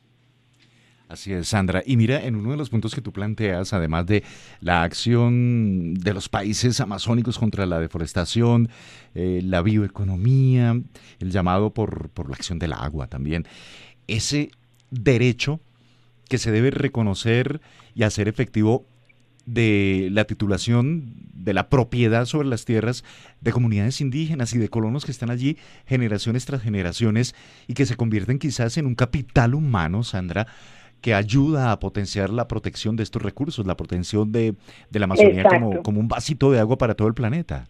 Así 1.09 1.33
es, 1.33 1.49
Sandra. 1.49 1.85
Y 1.87 1.97
mira, 1.97 2.25
en 2.25 2.35
uno 2.35 2.51
de 2.51 2.57
los 2.57 2.69
puntos 2.69 2.93
que 2.93 3.01
tú 3.01 3.13
planteas, 3.13 3.73
además 3.73 4.07
de 4.07 4.25
la 4.61 4.83
acción 4.83 5.95
de 5.95 6.13
los 6.13 6.29
países 6.29 6.81
amazónicos 6.81 7.39
contra 7.39 7.65
la 7.65 7.79
deforestación, 7.79 8.69
eh, 9.15 9.41
la 9.45 9.63
bioeconomía, 9.63 10.81
el 11.21 11.31
llamado 11.31 11.71
por, 11.71 12.09
por 12.09 12.29
la 12.29 12.35
acción 12.35 12.59
del 12.59 12.73
agua 12.73 13.07
también, 13.07 13.47
ese 14.09 14.51
derecho 14.91 15.61
que 16.29 16.39
se 16.39 16.51
debe 16.51 16.73
reconocer 16.73 17.61
y 17.95 18.03
hacer 18.03 18.27
efectivo 18.27 18.85
de 19.47 20.09
la 20.11 20.25
titulación 20.25 21.15
de 21.35 21.55
la 21.55 21.69
propiedad 21.69 22.27
sobre 22.27 22.49
las 22.49 22.65
tierras 22.65 23.05
de 23.41 23.53
comunidades 23.53 24.01
indígenas 24.01 24.53
y 24.55 24.59
de 24.59 24.69
colonos 24.69 25.05
que 25.05 25.13
están 25.13 25.31
allí 25.31 25.57
generaciones 25.87 26.45
tras 26.47 26.63
generaciones 26.63 27.37
y 27.69 27.75
que 27.75 27.87
se 27.87 27.95
convierten 27.95 28.41
quizás 28.41 28.77
en 28.77 28.87
un 28.87 28.97
capital 28.97 29.55
humano, 29.55 30.03
Sandra, 30.03 30.49
que 31.01 31.15
ayuda 31.15 31.73
a 31.73 31.79
potenciar 31.79 32.31
la 32.31 32.49
protección 32.49 32.97
de 32.97 33.03
estos 33.03 33.23
recursos, 33.23 33.67
la 33.67 33.77
protección 33.77 34.33
de, 34.33 34.55
la 34.91 35.05
Amazonía 35.05 35.45
como, 35.45 35.83
como, 35.83 36.01
un 36.01 36.09
vasito 36.09 36.51
de 36.51 36.59
agua 36.59 36.77
para 36.77 36.95
todo 36.95 37.09
el 37.09 37.15
planeta. 37.15 37.67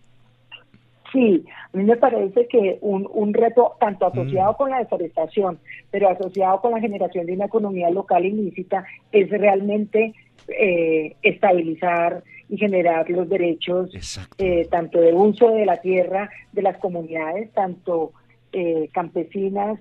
Sí, 1.12 1.45
a 1.73 1.76
mí 1.76 1.85
me 1.85 1.97
parece 1.97 2.47
que 2.49 2.78
un, 2.80 3.09
un 3.12 3.33
reto 3.33 3.76
tanto 3.80 4.06
mm. 4.06 4.09
asociado 4.12 4.56
con 4.56 4.71
la 4.71 4.78
deforestación, 4.78 5.59
pero 5.90 6.09
asociado 6.09 6.61
con 6.61 6.73
la 6.73 6.80
generación 6.80 7.26
de 7.26 7.33
una 7.33 7.47
economía 7.47 7.90
local 7.90 8.25
ilícita, 8.25 8.85
es 9.12 9.30
realmente 9.30 10.12
eh, 10.49 11.16
estabilizar 11.23 12.23
y 12.49 12.56
generar 12.56 13.09
los 13.11 13.28
derechos 13.28 13.90
eh, 14.38 14.68
tanto 14.71 15.00
de 15.00 15.12
uso 15.12 15.50
de 15.50 15.66
la 15.66 15.78
tierra 15.78 16.30
de 16.52 16.62
las 16.62 16.78
comunidades, 16.78 17.50
tanto 17.52 18.12
eh, 18.52 18.88
campesinas 18.92 19.80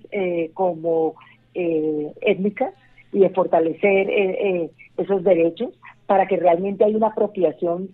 como 0.53 1.15
étnicas, 1.53 2.73
y 3.15 3.19
de 3.19 3.29
fortalecer 3.29 4.09
esos 4.97 5.23
derechos 5.23 5.69
para 6.05 6.27
que 6.27 6.37
realmente 6.37 6.83
haya 6.83 6.97
una 6.97 7.07
apropiación 7.07 7.89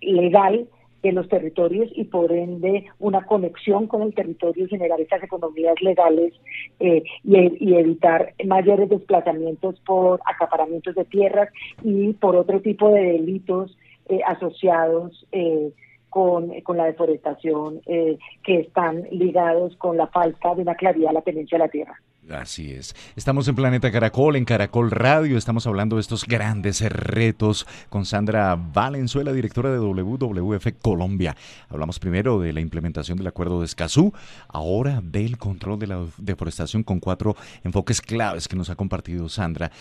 legal 0.00 0.68
de 1.02 1.12
los 1.12 1.28
territorios 1.28 1.90
y 1.94 2.04
por 2.04 2.32
ende 2.32 2.86
una 2.98 3.26
conexión 3.26 3.86
con 3.86 4.02
el 4.02 4.14
territorio, 4.14 4.68
generar 4.68 5.00
esas 5.00 5.22
economías 5.22 5.74
legales 5.82 6.32
eh, 6.78 7.02
y, 7.24 7.74
evitar 7.74 8.34
mayores 8.44 8.88
desplazamientos 8.88 9.80
por 9.80 10.20
acaparamientos 10.24 10.94
de 10.94 11.04
tierras 11.04 11.48
y 11.82 12.12
por 12.14 12.36
otro 12.36 12.60
tipo 12.60 12.90
de 12.90 13.02
delitos 13.02 13.76
eh, 14.08 14.20
asociados 14.26 15.26
eh, 15.32 15.72
con, 16.08 16.60
con, 16.60 16.76
la 16.76 16.84
deforestación 16.84 17.80
que 17.86 18.60
están 18.60 19.04
ligados 19.10 19.74
con 19.76 19.96
la 19.96 20.08
falta 20.08 20.54
de 20.54 20.62
una 20.62 20.74
claridad 20.74 21.08
de 21.08 21.14
la 21.14 21.22
tenencia 21.22 21.56
de 21.56 21.64
la 21.64 21.70
tierra. 21.70 21.94
Así 22.30 22.70
es. 22.70 22.94
Estamos 23.16 23.48
en 23.48 23.56
Planeta 23.56 23.90
Caracol, 23.90 24.36
en 24.36 24.44
Caracol 24.44 24.92
Radio. 24.92 25.36
Estamos 25.36 25.66
hablando 25.66 25.96
de 25.96 26.02
estos 26.02 26.24
grandes 26.24 26.80
retos 26.80 27.66
con 27.88 28.06
Sandra 28.06 28.54
Valenzuela, 28.54 29.32
directora 29.32 29.72
de 29.72 29.80
WWF 29.80 30.68
Colombia. 30.80 31.36
Hablamos 31.68 31.98
primero 31.98 32.38
de 32.38 32.52
la 32.52 32.60
implementación 32.60 33.18
del 33.18 33.26
acuerdo 33.26 33.58
de 33.58 33.66
Escazú, 33.66 34.12
ahora 34.46 35.00
del 35.02 35.36
control 35.36 35.80
de 35.80 35.88
la 35.88 36.06
deforestación 36.16 36.84
con 36.84 37.00
cuatro 37.00 37.36
enfoques 37.64 38.00
claves 38.00 38.46
que 38.46 38.56
nos 38.56 38.70
ha 38.70 38.76
compartido 38.76 39.28
Sandra. 39.28 39.72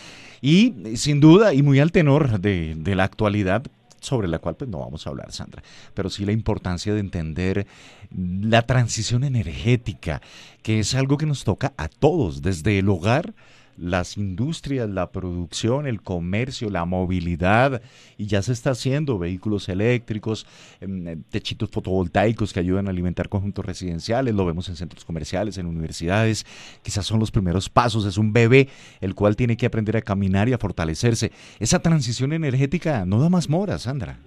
Y 0.42 0.74
sin 0.96 1.20
duda, 1.20 1.54
y 1.54 1.62
muy 1.62 1.80
al 1.80 1.92
tenor 1.92 2.40
de, 2.40 2.74
de 2.76 2.96
la 2.96 3.04
actualidad, 3.04 3.64
sobre 4.02 4.28
la 4.28 4.40
cual 4.40 4.56
pues 4.56 4.70
no 4.70 4.80
vamos 4.80 5.08
a 5.08 5.12
hablar, 5.12 5.32
Sandra, 5.32 5.64
pero 5.94 6.10
sí 6.10 6.26
la 6.26 6.34
importancia 6.34 6.94
de 6.94 7.00
entender 7.00 7.68
la 8.12 8.64
transición 8.64 9.24
energética, 9.24 10.22
que 10.62 10.80
es 10.80 10.94
algo 10.96 11.18
que 11.18 11.26
nos 11.26 11.46
toca 11.46 11.74
a 11.78 11.88
todos, 11.88 12.42
desde 12.42 12.80
el 12.80 12.90
hogar 12.90 13.34
las 13.82 14.18
industrias, 14.18 14.90
la 14.90 15.12
producción, 15.12 15.88
el 15.88 16.02
comercio, 16.02 16.70
la 16.70 16.86
movilidad, 16.86 17.82
y 18.18 18.28
ya 18.28 18.42
se 18.42 18.54
está 18.54 18.72
haciendo 18.72 19.18
vehículos 19.18 19.68
eléctricos, 19.70 20.46
em, 20.80 21.08
eh, 21.08 21.18
techitos 21.30 21.70
fotovoltaicos 21.70 22.54
que 22.54 22.60
ayudan 22.60 22.88
a 22.88 22.92
alimentar 22.92 23.28
conjuntos 23.28 23.66
residenciales, 23.66 24.36
lo 24.36 24.46
vemos 24.46 24.70
en 24.70 24.76
centros 24.76 25.04
comerciales, 25.04 25.58
en 25.58 25.66
universidades, 25.66 26.46
quizás 26.84 27.06
son 27.06 27.20
los 27.20 27.32
primeros 27.32 27.70
pasos, 27.70 28.06
es 28.06 28.18
un 28.18 28.32
bebé 28.32 28.70
el 29.02 29.16
cual 29.16 29.36
tiene 29.36 29.58
que 29.58 29.66
aprender 29.66 29.98
a 29.98 30.02
caminar 30.02 30.48
y 30.48 30.54
a 30.54 30.58
fortalecerse. 30.58 31.32
Esa 31.60 31.80
transición 31.82 32.34
energética 32.34 33.06
no 33.06 33.20
da 33.20 33.30
más 33.30 33.50
mora, 33.50 33.80
Sandra. 33.80 34.18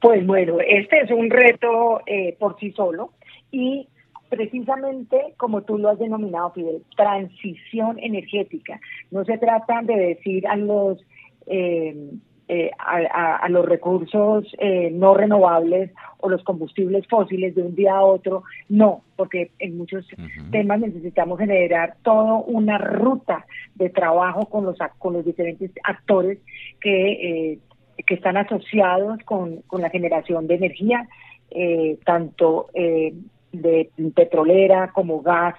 Pues 0.00 0.26
bueno, 0.26 0.58
este 0.60 1.00
es 1.00 1.10
un 1.10 1.30
reto 1.30 2.02
eh, 2.06 2.36
por 2.38 2.58
sí 2.60 2.72
solo 2.72 3.12
y 3.50 3.88
precisamente 4.28 5.34
como 5.36 5.62
tú 5.62 5.78
lo 5.78 5.90
has 5.90 5.98
denominado, 5.98 6.50
Fidel, 6.52 6.82
transición 6.96 7.98
energética. 7.98 8.80
No 9.10 9.24
se 9.24 9.38
trata 9.38 9.82
de 9.82 9.96
decir 9.96 10.46
a 10.46 10.56
los 10.56 10.98
eh, 11.46 12.10
eh, 12.48 12.70
a, 12.78 13.48
los 13.48 13.66
recursos 13.66 14.46
eh, 14.58 14.90
no 14.92 15.14
renovables 15.14 15.90
o 16.18 16.28
los 16.28 16.44
combustibles 16.44 17.04
fósiles 17.08 17.56
de 17.56 17.62
un 17.62 17.74
día 17.74 17.96
a 17.96 18.04
otro, 18.04 18.44
no, 18.68 19.02
porque 19.16 19.50
en 19.58 19.76
muchos 19.76 20.06
temas 20.52 20.78
necesitamos 20.78 21.40
generar 21.40 21.96
toda 22.04 22.34
una 22.34 22.78
ruta 22.78 23.44
de 23.74 23.90
trabajo 23.90 24.46
con 24.46 24.64
los 24.64 24.78
con 24.98 25.14
los 25.14 25.24
diferentes 25.24 25.72
actores 25.82 26.38
que 26.80 27.58
que 28.06 28.14
están 28.14 28.36
asociados 28.36 29.18
con, 29.24 29.62
con 29.62 29.82
la 29.82 29.90
generación 29.90 30.46
de 30.46 30.54
energía, 30.54 31.08
tanto 32.04 32.68
de 33.52 33.90
petrolera, 34.14 34.92
como 34.92 35.22
gas, 35.22 35.54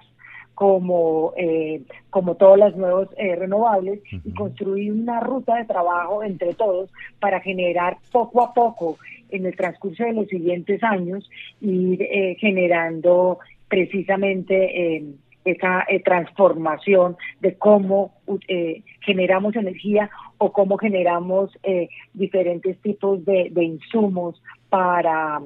como, 0.58 1.34
eh, 1.38 1.84
como 2.10 2.34
todas 2.34 2.58
las 2.58 2.76
nuevos 2.76 3.10
eh, 3.16 3.36
renovables 3.36 4.02
y 4.12 4.34
construir 4.34 4.92
una 4.92 5.20
ruta 5.20 5.56
de 5.56 5.66
trabajo 5.66 6.24
entre 6.24 6.56
todos 6.56 6.90
para 7.20 7.40
generar 7.42 7.98
poco 8.12 8.42
a 8.42 8.56
poco 8.56 8.98
en 9.30 9.46
el 9.46 9.56
transcurso 9.56 10.04
de 10.04 10.14
los 10.14 10.28
siguientes 10.28 10.82
años 10.84 11.30
ir 11.62 12.02
eh, 12.02 12.36
generando 12.40 13.38
precisamente 13.68 15.04
esa 15.46 15.86
transformación 16.04 17.18
de 17.40 17.54
cómo 17.54 18.16
generamos 19.02 19.56
energía 19.56 20.10
o 20.40 20.52
cómo 20.52 20.80
generamos 20.80 21.52
diferentes 22.14 22.80
tipos 22.80 23.24
de, 23.26 23.50
de 23.52 23.64
insumos 23.64 24.42
para 24.70 25.40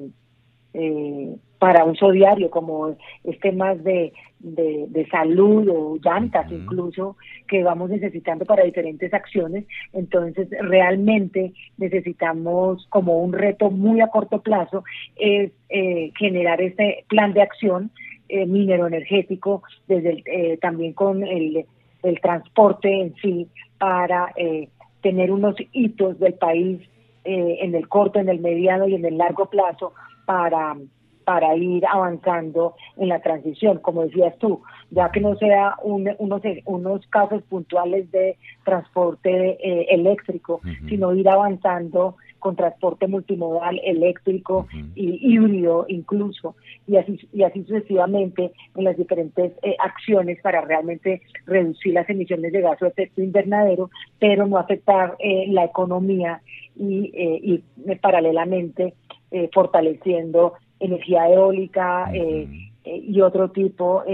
eh, 0.74 1.34
para 1.58 1.84
uso 1.84 2.10
diario, 2.10 2.50
como 2.50 2.96
temas 3.40 3.82
de, 3.84 4.12
de, 4.40 5.06
salud 5.10 5.68
o 5.68 5.96
llantas 6.02 6.50
incluso, 6.50 7.16
que 7.46 7.62
vamos 7.62 7.90
necesitando 7.90 8.44
para 8.44 8.64
diferentes 8.64 9.14
acciones. 9.14 9.64
Entonces, 9.92 10.48
realmente 10.60 11.52
necesitamos 11.76 12.84
como 12.88 13.22
un 13.22 13.32
reto 13.32 13.70
muy 13.70 14.00
a 14.00 14.08
corto 14.08 14.40
plazo 14.40 14.82
es 15.16 15.52
eh, 15.68 16.10
generar 16.18 16.60
este 16.60 17.04
plan 17.08 17.32
de 17.32 17.42
acción 17.42 17.92
eh, 18.34 18.46
minero 18.46 18.86
energético, 18.86 19.62
desde 19.86 20.22
eh, 20.24 20.56
también 20.56 20.94
con 20.94 21.22
el, 21.22 21.66
el 22.02 22.20
transporte 22.22 22.88
en 22.88 23.14
sí, 23.16 23.46
para 23.78 24.32
eh, 24.36 24.70
tener 25.02 25.30
unos 25.30 25.54
hitos 25.72 26.18
del 26.18 26.32
país 26.34 26.80
en 27.24 27.76
el 27.76 27.88
corto, 27.88 28.18
en 28.18 28.28
el 28.28 28.40
mediano 28.40 28.88
y 28.88 28.96
en 28.96 29.04
el 29.04 29.16
largo 29.16 29.46
plazo 29.46 29.92
para, 30.24 30.76
para 31.24 31.56
ir 31.56 31.84
avanzando 31.86 32.74
en 32.96 33.08
la 33.08 33.20
transición, 33.20 33.78
como 33.78 34.04
decías 34.04 34.36
tú, 34.38 34.62
ya 34.90 35.10
que 35.10 35.20
no 35.20 35.36
sea 35.36 35.76
unos, 35.82 36.16
unos 36.64 37.06
casos 37.08 37.42
puntuales 37.44 38.10
de 38.10 38.36
transporte 38.64 39.30
eh, 39.30 39.86
eléctrico, 39.90 40.60
sino 40.88 41.14
ir 41.14 41.28
avanzando 41.28 42.16
con 42.38 42.56
transporte 42.56 43.06
multimodal 43.06 43.80
eléctrico 43.84 44.66
y 44.96 45.32
híbrido 45.32 45.84
incluso, 45.86 46.56
y 46.88 46.96
así, 46.96 47.20
y 47.32 47.44
así 47.44 47.62
sucesivamente 47.62 48.50
en 48.74 48.84
las 48.84 48.96
diferentes 48.96 49.52
eh, 49.62 49.76
acciones 49.78 50.40
para 50.42 50.60
realmente 50.62 51.22
reducir 51.46 51.94
las 51.94 52.10
emisiones 52.10 52.52
de 52.52 52.60
gas 52.60 52.80
de 52.80 52.88
efecto 52.88 53.22
invernadero, 53.22 53.90
pero 54.18 54.44
no 54.48 54.58
afectar 54.58 55.14
eh, 55.20 55.46
la 55.50 55.64
economía 55.64 56.42
y, 56.74 57.12
y 57.14 57.94
paralelamente 57.96 58.94
eh, 59.32 59.48
fortaleciendo 59.52 60.52
energía 60.78 61.26
eólica 61.28 62.12
eh, 62.12 62.46
eh, 62.84 62.96
y 62.96 63.20
otro 63.22 63.50
tipo 63.50 64.04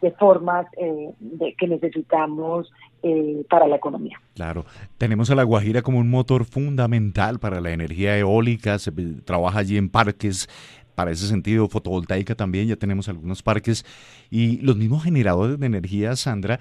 de 0.00 0.10
formas 0.12 0.66
de, 1.18 1.54
que 1.58 1.66
necesitamos 1.66 2.70
para 3.50 3.66
la 3.66 3.76
economía. 3.76 4.20
Claro, 4.34 4.64
tenemos 4.98 5.30
a 5.30 5.34
La 5.34 5.42
Guajira 5.42 5.82
como 5.82 5.98
un 5.98 6.10
motor 6.10 6.44
fundamental 6.44 7.40
para 7.40 7.60
la 7.60 7.72
energía 7.72 8.16
eólica, 8.16 8.78
se 8.78 8.92
trabaja 9.24 9.58
allí 9.58 9.76
en 9.76 9.88
parques, 9.88 10.48
para 10.94 11.10
ese 11.10 11.26
sentido, 11.26 11.68
fotovoltaica 11.68 12.36
también, 12.36 12.68
ya 12.68 12.76
tenemos 12.76 13.08
algunos 13.08 13.42
parques. 13.42 13.84
Y 14.30 14.58
los 14.58 14.76
mismos 14.76 15.02
generadores 15.02 15.58
de 15.58 15.66
energía, 15.66 16.14
Sandra, 16.14 16.60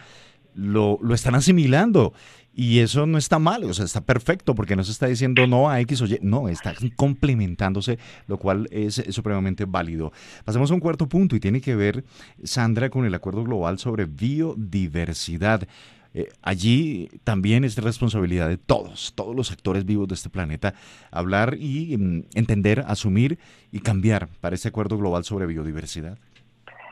lo, 0.56 0.98
lo 1.02 1.14
están 1.14 1.36
asimilando. 1.36 2.14
Y 2.54 2.80
eso 2.80 3.06
no 3.06 3.18
está 3.18 3.40
mal, 3.40 3.64
o 3.64 3.74
sea, 3.74 3.86
está 3.86 4.02
perfecto 4.02 4.56
porque 4.56 4.76
no 4.76 4.84
se 4.84 4.92
está 4.92 5.08
diciendo 5.08 5.48
no 5.48 5.70
a 5.70 5.80
X 5.82 6.02
o 6.02 6.06
Y, 6.06 6.20
no, 6.22 6.50
está 6.50 6.74
complementándose, 6.98 7.98
lo 8.28 8.38
cual 8.38 8.68
es, 8.72 8.96
supremamente 9.10 9.64
válido. 9.66 10.12
Pasemos 10.44 10.70
a 10.70 10.74
un 10.74 10.82
cuarto 10.82 11.08
punto 11.08 11.36
y 11.36 11.40
tiene 11.40 11.62
que 11.62 11.76
ver, 11.76 12.04
Sandra, 12.44 12.90
con 12.90 13.06
el 13.06 13.14
Acuerdo 13.14 13.46
Global 13.46 13.80
sobre 13.80 14.06
Biodiversidad. 14.06 15.66
Eh, 16.14 16.28
allí 16.42 17.08
también 17.24 17.64
es 17.64 17.78
responsabilidad 17.78 18.50
de 18.50 18.58
todos, 18.58 19.14
todos 19.16 19.34
los 19.34 19.50
actores 19.54 19.86
vivos 19.86 20.10
de 20.10 20.16
este 20.16 20.30
planeta, 20.30 20.74
hablar 21.10 21.56
y 21.58 21.96
mm, 21.98 22.24
entender, 22.36 22.84
asumir 22.86 23.40
y 23.72 23.80
cambiar 23.80 24.28
para 24.42 24.56
este 24.56 24.68
Acuerdo 24.68 24.98
Global 24.98 25.24
sobre 25.24 25.46
Biodiversidad. 25.46 26.18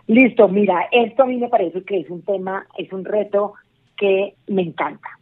Listo, 0.07 0.47
mira, 0.47 0.87
esto 0.93 1.23
a 1.23 1.25
mí 1.25 1.35
me 1.35 1.49
parece 1.49 1.83
que 1.83 1.99
es 1.99 2.09
un 2.09 2.21
tema, 2.21 2.65
es 2.77 2.93
un 2.93 3.03
reto 3.03 3.55
que 3.97 4.35
me 4.47 4.61
encanta 4.61 5.18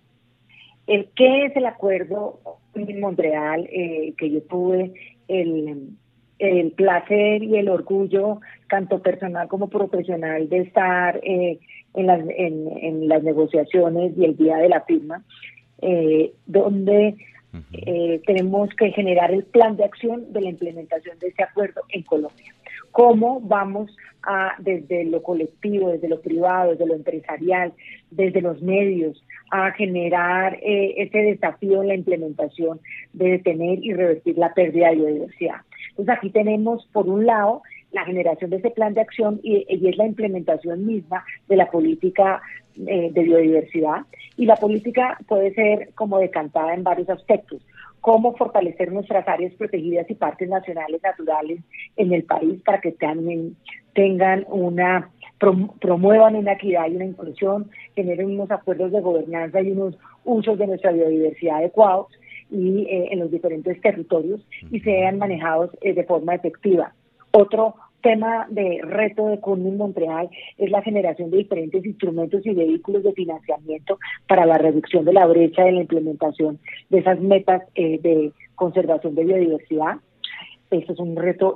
el 0.88 1.10
qué 1.15 1.46
es 1.46 1.56
el 1.56 1.65
acuerdo 1.65 2.39
en 2.75 3.00
Montreal 3.00 3.67
eh, 3.72 4.13
que 4.17 4.32
yo 4.32 4.41
tuve 4.44 4.94
el, 5.27 5.94
placer 6.75 7.41
y 7.41 7.58
el 7.58 7.67
orgullo 7.67 8.39
tanto 8.70 9.01
personal 9.01 9.48
como 9.48 9.70
profesional 9.70 10.48
de 10.50 10.60
estar 10.60 11.20
eh, 11.24 11.60
en, 11.96 12.06
las, 12.06 12.22
en, 12.29 13.08
las 13.08 13.24
negociaciones 13.24 14.13
y 14.15 14.24
el 14.24 14.38
día 14.38 14.58
de 14.58 14.70
la 14.70 14.82
firma 14.82 15.24
eh, 15.82 16.34
donde 16.46 17.15
tenemos 18.27 18.70
que 18.75 18.91
generar 18.91 19.32
el 19.32 19.44
plan 19.44 19.77
de 19.77 19.86
acción 19.86 20.32
de 20.32 20.41
la 20.41 20.50
implementación 20.50 21.17
de 21.17 21.29
ese 21.29 21.41
acuerdo 21.41 21.82
en 21.89 22.03
Colombia 22.03 22.53
cómo 22.98 23.39
vamos 23.42 23.96
a, 24.24 24.56
desde 24.58 25.04
lo 25.04 25.22
colectivo, 25.22 25.92
desde 25.92 26.10
lo 26.10 26.20
privado, 26.20 26.72
desde 26.72 26.88
lo 26.88 26.96
empresarial, 26.96 27.72
desde 28.10 28.42
los 28.42 28.60
medios, 28.63 29.24
a 29.51 29.70
generar 29.74 30.58
eh, 30.63 30.96
ese 30.98 31.20
desafío 31.20 31.84
en 31.84 31.89
la 31.89 31.94
implementación 31.94 32.80
de 33.13 33.34
detener 33.34 33.77
y 33.84 33.94
revertir 33.94 34.39
la 34.39 34.51
pérdida 34.56 34.89
de 34.89 34.96
biodiversidad. 34.96 35.58
Entonces 35.92 36.16
aquí 36.18 36.32
tenemos, 36.32 36.89
por 36.92 37.08
un 37.08 37.27
lado, 37.27 37.62
la 37.92 38.04
generación 38.04 38.50
de 38.50 38.58
ese 38.58 38.72
plan 38.72 38.96
de 38.96 39.01
acción 39.01 39.39
y, 39.44 39.68
es 39.70 39.96
la 39.96 40.08
implementación 40.08 40.84
misma 40.84 41.24
de 41.48 41.56
la 41.56 41.70
política 41.70 42.42
eh, 42.77 43.12
de 43.13 43.22
biodiversidad. 43.22 44.08
Y 44.38 44.48
la 44.48 44.56
política 44.56 45.20
puede 45.27 45.54
ser 45.54 45.94
como 45.94 46.18
decantada 46.18 46.74
en 46.74 46.84
varios 46.84 47.10
aspectos 47.12 47.62
cómo 48.01 48.36
fortalecer 48.36 48.92
nuestras 48.92 49.27
áreas 49.27 49.54
protegidas 49.54 50.10
y 50.10 50.16
parques 50.16 50.50
nacionales 50.50 51.01
naturales 51.04 51.60
en 51.96 52.13
el 52.13 52.24
país 52.24 52.62
para 52.63 52.82
que 52.82 52.92
tengan 52.92 54.46
una 54.50 55.10
promuevan 55.39 56.36
una 56.36 56.54
equidad 56.54 56.88
y 56.88 56.96
una 56.96 57.06
inclusión, 57.06 57.70
generen 57.96 58.32
unos 58.32 58.50
acuerdos 58.51 58.92
de 58.92 59.01
gobernanza 59.01 59.62
y 59.62 59.72
unos 59.72 59.98
usos 60.25 60.58
de 60.58 60.68
nuestra 60.68 60.92
biodiversidad 60.92 61.58
adecuados 61.58 62.08
y 62.50 62.84
eh, 62.84 63.10
en 63.12 63.20
los 63.20 63.32
diferentes 63.32 63.80
territorios 63.82 64.42
y 64.72 64.80
sean 64.80 65.18
manejados 65.18 65.72
eh, 65.82 65.94
de 65.94 66.04
forma 66.06 66.36
efectiva. 66.36 66.94
Otro 67.32 67.75
tema 68.01 68.48
de 68.50 68.80
reto 68.84 69.27
de 69.27 69.39
Kunming 69.39 69.77
Montreal 69.77 70.30
es 70.58 70.70
la 70.72 70.82
generación 70.82 71.32
de 71.32 71.38
diferentes 71.38 71.86
instrumentos 71.86 72.46
y 72.46 72.54
vehículos 72.54 73.04
de 73.04 73.13
financiamiento 73.13 74.00
para 74.27 74.46
la 74.46 74.58
reducción 74.58 75.06
de 75.06 75.13
la 75.13 75.25
brecha 75.25 75.63
de 75.63 75.74
la 75.74 75.82
implementación 75.82 76.60
de 76.89 77.00
esas 77.00 77.20
metas 77.20 77.63
eh, 77.75 78.00
de 78.01 78.32
conservación 78.56 79.16
de 79.16 79.25
biodiversidad. 79.25 79.98
Eso 80.70 80.94
es 80.94 81.00
un 81.00 81.16
reto 81.16 81.56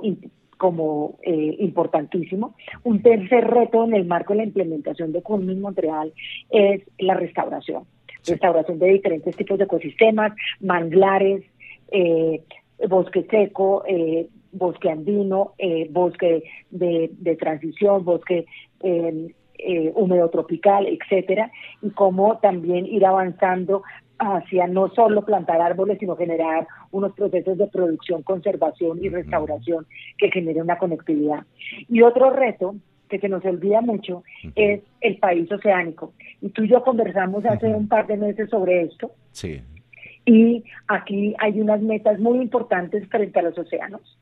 como 0.56 1.18
eh, 1.22 1.56
importantísimo. 1.58 2.54
Un 2.84 3.02
tercer 3.02 3.44
reto 3.48 3.84
en 3.84 3.94
el 3.94 4.04
marco 4.04 4.32
de 4.32 4.38
la 4.38 4.44
implementación 4.44 5.12
de 5.12 5.22
Kunming 5.22 5.60
Montreal 5.60 6.12
es 6.50 6.82
la 6.98 7.14
restauración. 7.14 7.84
Restauración 8.26 8.78
de 8.78 8.92
diferentes 8.92 9.36
tipos 9.36 9.58
de 9.58 9.64
ecosistemas, 9.64 10.32
manglares, 10.60 11.42
eh, 11.90 12.42
bosque 12.88 13.26
seco, 13.30 13.84
eh, 13.86 14.28
bosque 14.52 14.90
andino, 14.90 15.54
eh, 15.58 15.88
bosque 15.90 16.44
de, 16.70 17.10
de, 17.18 17.36
transición, 17.36 18.04
bosque 18.04 18.46
em, 18.80 19.28
eh, 19.58 19.92
húmedo 19.94 20.28
tropical, 20.28 20.86
etcétera, 20.86 21.50
y 21.80 21.90
cómo 21.90 22.38
también 22.38 22.86
ir 22.86 23.04
avanzando 23.06 23.82
hacia 24.18 24.66
no 24.66 24.88
solo 24.90 25.24
plantar 25.24 25.60
árboles, 25.60 25.98
sino 25.98 26.16
generar 26.16 26.66
unos 26.90 27.12
procesos 27.12 27.58
de 27.58 27.66
producción, 27.66 28.22
conservación 28.22 29.02
y 29.02 29.08
restauración 29.08 29.86
que 30.18 30.30
generen 30.30 30.62
una 30.62 30.78
conectividad. 30.78 31.44
Y 31.88 32.02
otro 32.02 32.30
reto 32.30 32.76
que 33.08 33.18
se 33.18 33.28
nos 33.28 33.44
olvida 33.44 33.80
mucho 33.80 34.22
es 34.54 34.80
el 35.00 35.18
país 35.18 35.50
oceánico. 35.50 36.12
Y 36.40 36.50
tú 36.50 36.62
y 36.62 36.68
yo 36.68 36.82
conversamos 36.82 37.44
hace 37.44 37.66
un 37.66 37.88
par 37.88 38.06
de 38.06 38.16
meses 38.16 38.48
sobre 38.48 38.82
esto. 38.82 39.10
Sí. 39.32 39.60
Y 40.24 40.64
aquí 40.86 41.34
hay 41.38 41.60
unas 41.60 41.82
metas 41.82 42.18
muy 42.20 42.38
importantes 42.38 43.08
frente 43.08 43.40
a 43.40 43.42
los 43.42 43.58
océanos 43.58 44.18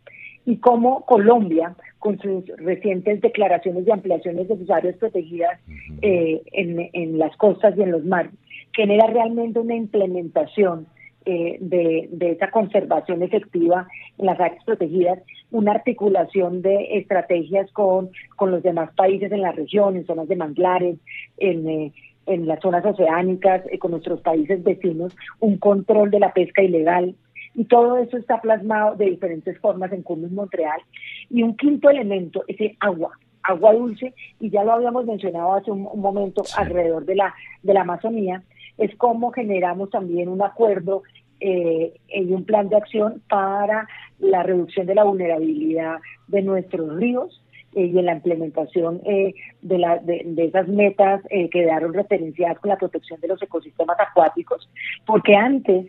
y 0.46 0.56
cómo 0.58 1.04
Colombia, 1.04 1.74
con 1.98 2.18
sus 2.18 2.46
recientes 2.56 3.20
declaraciones 3.20 3.84
de 3.84 3.92
ampliaciones 3.92 4.48
de 4.48 4.56
sus 4.56 4.70
áreas 4.70 4.96
protegidas 4.96 5.60
eh, 6.02 6.42
en, 6.52 7.18
las 7.18 7.36
costas 7.36 7.76
y 7.76 7.82
en 7.82 7.92
los 7.92 8.04
mares, 8.04 8.32
genera 8.74 9.06
realmente 9.06 9.58
una 9.58 9.74
implementación 9.74 10.86
eh, 11.26 11.58
de, 11.60 12.08
esa 12.32 12.50
conservación 12.50 13.22
efectiva 13.22 13.86
en 14.16 14.26
las 14.26 14.40
áreas 14.40 14.64
protegidas, 14.64 15.18
una 15.50 15.72
articulación 15.72 16.62
de 16.62 16.98
estrategias 16.98 17.70
con, 17.72 18.10
con 18.36 18.50
los 18.50 18.62
demás 18.62 18.90
países 18.96 19.30
en 19.30 19.42
la 19.42 19.52
región, 19.52 19.96
en 19.96 20.06
zonas 20.06 20.28
de 20.28 20.36
manglares, 20.36 20.96
en... 21.38 21.68
Eh, 21.68 21.92
en 22.26 22.46
las 22.46 22.60
zonas 22.60 22.84
oceánicas, 22.84 23.62
con 23.80 23.90
nuestros 23.90 24.20
países 24.20 24.62
vecinos, 24.62 25.16
un 25.40 25.58
control 25.58 26.10
de 26.10 26.20
la 26.20 26.32
pesca 26.32 26.62
ilegal, 26.62 27.16
y 27.54 27.64
todo 27.64 27.98
eso 27.98 28.16
está 28.16 28.40
plasmado 28.40 28.96
de 28.96 29.06
diferentes 29.06 29.58
formas 29.58 29.92
en 29.92 30.02
Cumbres 30.02 30.32
Montreal. 30.32 30.80
Y 31.28 31.42
un 31.42 31.56
quinto 31.56 31.90
elemento 31.90 32.44
es 32.46 32.60
el 32.60 32.76
agua, 32.80 33.10
agua 33.42 33.72
dulce, 33.72 34.14
y 34.38 34.50
ya 34.50 34.64
lo 34.64 34.72
habíamos 34.72 35.04
mencionado 35.06 35.54
hace 35.54 35.70
un, 35.70 35.82
momento 36.00 36.42
alrededor 36.56 37.04
de 37.04 37.16
la, 37.16 37.34
de 37.62 37.74
la 37.74 37.82
Amazonía, 37.82 38.42
es 38.78 38.94
cómo 38.96 39.30
generamos 39.30 39.90
también 39.90 40.28
un 40.28 40.42
acuerdo 40.42 41.02
eh, 41.40 41.94
y 42.08 42.32
un 42.32 42.44
plan 42.44 42.68
de 42.68 42.76
acción 42.76 43.22
para 43.28 43.88
la 44.18 44.42
reducción 44.42 44.86
de 44.86 44.94
la 44.94 45.04
vulnerabilidad 45.04 45.98
de 46.28 46.42
nuestros 46.42 46.96
ríos 46.96 47.42
eh, 47.72 47.86
y 47.86 47.98
en 47.98 48.06
la 48.06 48.14
implementación 48.14 49.00
eh, 49.04 49.32
de, 49.62 49.78
la, 49.78 49.98
de, 49.98 50.24
esas 50.38 50.66
metas 50.66 51.22
eh, 51.30 51.48
que 51.50 51.60
quedaron 51.60 51.94
referenciadas 51.94 52.58
con 52.58 52.68
la 52.70 52.76
protección 52.76 53.20
de 53.20 53.28
los 53.28 53.40
ecosistemas 53.40 53.96
acuáticos, 54.00 54.68
porque 55.06 55.36
antes 55.36 55.86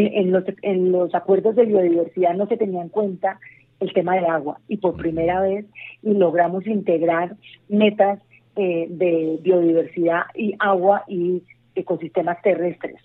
en, 0.00 0.32
los, 0.32 0.44
en 0.62 0.92
los 0.92 1.14
acuerdos 1.14 1.56
de 1.56 1.64
biodiversidad 1.64 2.34
no 2.34 2.46
se 2.46 2.56
tenía 2.56 2.82
en 2.82 2.88
cuenta 2.88 3.38
el 3.80 3.92
tema 3.92 4.14
del 4.14 4.26
agua 4.26 4.58
y 4.68 4.78
por 4.78 4.96
primera 4.96 5.40
vez 5.40 5.66
logramos 6.02 6.66
integrar 6.66 7.36
metas 7.68 8.20
eh, 8.56 8.86
de 8.88 9.38
biodiversidad 9.42 10.22
y 10.34 10.54
agua 10.58 11.04
y 11.08 11.42
ecosistemas 11.74 12.40
terrestres. 12.42 12.96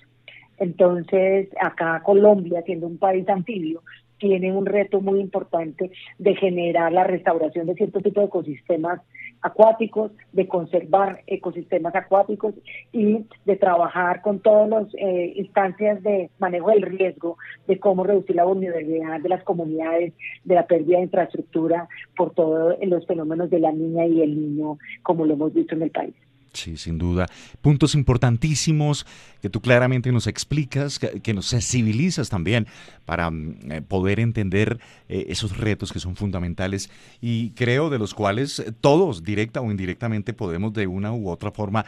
Entonces, 0.57 1.49
acá 1.59 2.01
Colombia, 2.03 2.61
siendo 2.61 2.87
un 2.87 2.97
país 2.97 3.27
anfibio, 3.27 3.81
tiene 4.17 4.51
un 4.53 4.65
reto 4.65 5.01
muy 5.01 5.19
importante 5.19 5.91
de 6.19 6.35
generar 6.35 6.91
la 6.93 7.03
restauración 7.03 7.65
de 7.67 7.73
cierto 7.73 7.99
tipo 7.99 8.21
de 8.21 8.27
ecosistemas 8.27 9.01
acuáticos, 9.41 10.11
de 10.31 10.47
conservar 10.47 11.23
ecosistemas 11.27 11.95
acuáticos 11.95 12.53
y 12.91 13.25
de 13.45 13.55
trabajar 13.55 14.21
con 14.21 14.39
todas 14.39 14.69
las 14.69 14.87
eh, 14.95 15.33
instancias 15.35 16.01
de 16.03 16.29
manejo 16.39 16.69
del 16.69 16.83
riesgo, 16.83 17.37
de 17.67 17.79
cómo 17.79 18.03
reducir 18.03 18.35
la 18.35 18.45
vulnerabilidad 18.45 19.19
de 19.19 19.29
las 19.29 19.43
comunidades, 19.43 20.13
de 20.43 20.55
la 20.55 20.67
pérdida 20.67 20.97
de 20.97 21.03
infraestructura 21.03 21.87
por 22.15 22.33
todos 22.33 22.75
los 22.81 23.05
fenómenos 23.05 23.49
de 23.49 23.59
la 23.59 23.71
niña 23.71 24.05
y 24.05 24.21
el 24.21 24.39
niño, 24.39 24.77
como 25.03 25.25
lo 25.25 25.33
hemos 25.33 25.53
visto 25.53 25.75
en 25.75 25.83
el 25.83 25.91
país. 25.91 26.15
Sí, 26.53 26.75
sin 26.75 26.97
duda. 26.97 27.27
Puntos 27.61 27.95
importantísimos 27.95 29.05
que 29.41 29.49
tú 29.49 29.61
claramente 29.61 30.11
nos 30.11 30.27
explicas, 30.27 30.99
que, 30.99 31.33
nos 31.33 31.45
sensibilizas 31.45 32.29
también 32.29 32.67
para 33.05 33.29
mm, 33.29 33.71
eh, 33.71 33.81
poder 33.81 34.19
entender 34.19 34.79
eh, 35.07 35.27
esos 35.29 35.57
retos 35.57 35.93
que 35.93 35.99
son 35.99 36.17
fundamentales 36.17 36.89
y 37.21 37.51
creo 37.51 37.89
de 37.89 37.99
los 37.99 38.13
cuales 38.13 38.59
eh, 38.59 38.73
todos, 38.81 39.23
directa 39.23 39.61
o 39.61 39.71
indirectamente, 39.71 40.33
podemos 40.33 40.73
de 40.73 40.87
una 40.87 41.13
u 41.13 41.29
otra 41.29 41.51
forma 41.51 41.85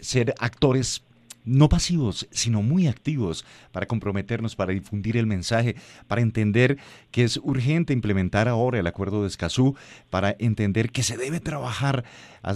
ser 0.00 0.34
actores 0.38 1.02
no 1.44 1.68
pasivos, 1.68 2.26
sino 2.30 2.62
muy 2.62 2.86
activos 2.86 3.44
para 3.70 3.86
comprometernos, 3.86 4.56
para 4.56 4.72
difundir 4.72 5.16
el 5.16 5.26
mensaje, 5.26 5.76
para 6.08 6.22
entender 6.22 6.78
que 7.10 7.24
es 7.24 7.38
urgente 7.42 7.92
implementar 7.92 8.48
ahora 8.48 8.78
el 8.78 8.86
acuerdo 8.86 9.22
de 9.22 9.28
Escazú, 9.28 9.76
para 10.10 10.34
entender 10.38 10.90
que 10.90 11.02
se 11.02 11.16
debe 11.16 11.40
trabajar 11.40 12.04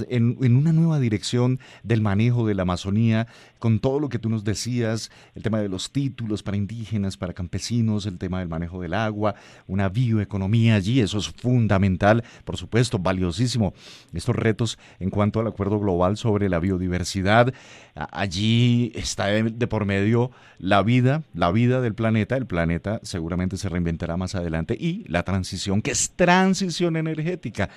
en, 0.09 0.37
una 0.57 0.72
nueva 0.72 0.98
dirección 1.01 1.61
del 1.83 2.01
manejo 2.01 2.46
de 2.46 2.55
la 2.55 2.62
Amazonía, 2.62 3.27
con 3.59 3.81
todo 3.81 4.01
lo 4.01 4.09
que 4.09 4.18
tú 4.18 4.29
nos 4.29 4.44
decías, 4.44 5.11
el 5.35 5.42
tema 5.42 5.61
de 5.61 5.68
los 5.68 5.90
títulos 5.90 6.42
para 6.42 6.57
indígenas, 6.57 7.16
para 7.16 7.33
campesinos, 7.33 8.07
el 8.07 8.18
tema 8.18 8.40
del 8.40 8.49
manejo 8.49 8.81
del 8.81 8.94
agua, 8.94 9.35
una 9.66 9.88
bioeconomía 9.88 10.77
allí, 10.77 11.01
eso 11.01 11.18
es 11.18 11.29
fundamental, 11.29 12.25
por 12.44 12.57
supuesto, 12.57 12.99
valiosísimo. 12.99 13.75
Estos 14.12 14.37
retos 14.37 14.79
en 15.01 15.11
cuanto 15.11 15.40
al 15.40 15.47
acuerdo 15.47 15.79
global 15.79 16.16
sobre 16.16 16.49
la 16.49 16.59
biodiversidad, 16.59 17.53
allí 17.94 18.92
está 18.94 19.27
de 19.27 19.66
por 19.66 19.85
medio 19.85 20.31
la 20.59 20.83
vida, 20.83 21.23
la 21.35 21.51
vida 21.51 21.81
del 21.81 21.94
planeta, 21.94 22.37
el 22.37 22.47
planeta 22.47 23.01
seguramente 23.03 23.57
se 23.57 23.68
reinventará 23.68 24.16
más 24.16 24.35
adelante 24.35 24.77
y 24.79 25.05
la 25.09 25.23
transición, 25.23 25.83
que 25.83 25.92
es 25.92 26.11
transición 26.11 26.97
energética. 26.97 27.71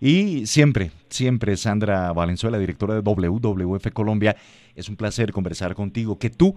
Y 0.00 0.46
siempre, 0.46 0.90
siempre, 1.10 1.56
Sandra 1.56 2.12
Valenzuela, 2.12 2.58
directora 2.58 2.94
de 2.94 3.02
WWF 3.02 3.92
Colombia, 3.92 4.36
es 4.76 4.88
un 4.88 4.96
placer 4.96 5.32
conversar 5.32 5.74
contigo, 5.74 6.18
que 6.18 6.30
tú 6.30 6.56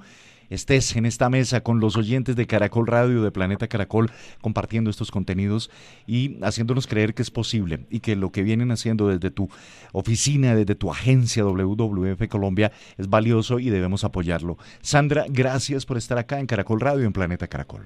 estés 0.50 0.96
en 0.96 1.06
esta 1.06 1.30
mesa 1.30 1.62
con 1.62 1.80
los 1.80 1.98
oyentes 1.98 2.36
de 2.36 2.48
Caracol 2.48 2.88
Radio, 2.88 3.24
de 3.24 3.32
Planeta 3.32 3.68
Caracol, 3.68 4.12
compartiendo 4.42 4.90
estos 4.90 5.12
contenidos 5.12 5.72
y 6.06 6.38
haciéndonos 6.44 6.88
creer 6.88 7.14
que 7.14 7.22
es 7.22 7.32
posible 7.32 7.80
y 7.90 8.00
que 8.00 8.16
lo 8.16 8.32
que 8.32 8.44
vienen 8.44 8.72
haciendo 8.72 9.08
desde 9.08 9.32
tu 9.32 9.50
oficina, 9.92 10.56
desde 10.56 10.76
tu 10.76 10.92
agencia 10.92 11.44
WWF 11.46 12.28
Colombia 12.30 12.72
es 12.98 13.10
valioso 13.10 13.60
y 13.60 13.70
debemos 13.70 14.04
apoyarlo. 14.04 14.58
Sandra, 14.82 15.26
gracias 15.30 15.86
por 15.86 15.98
estar 15.98 16.18
acá 16.18 16.40
en 16.40 16.48
Caracol 16.48 16.80
Radio, 16.80 17.06
en 17.06 17.14
Planeta 17.14 17.48
Caracol. 17.48 17.82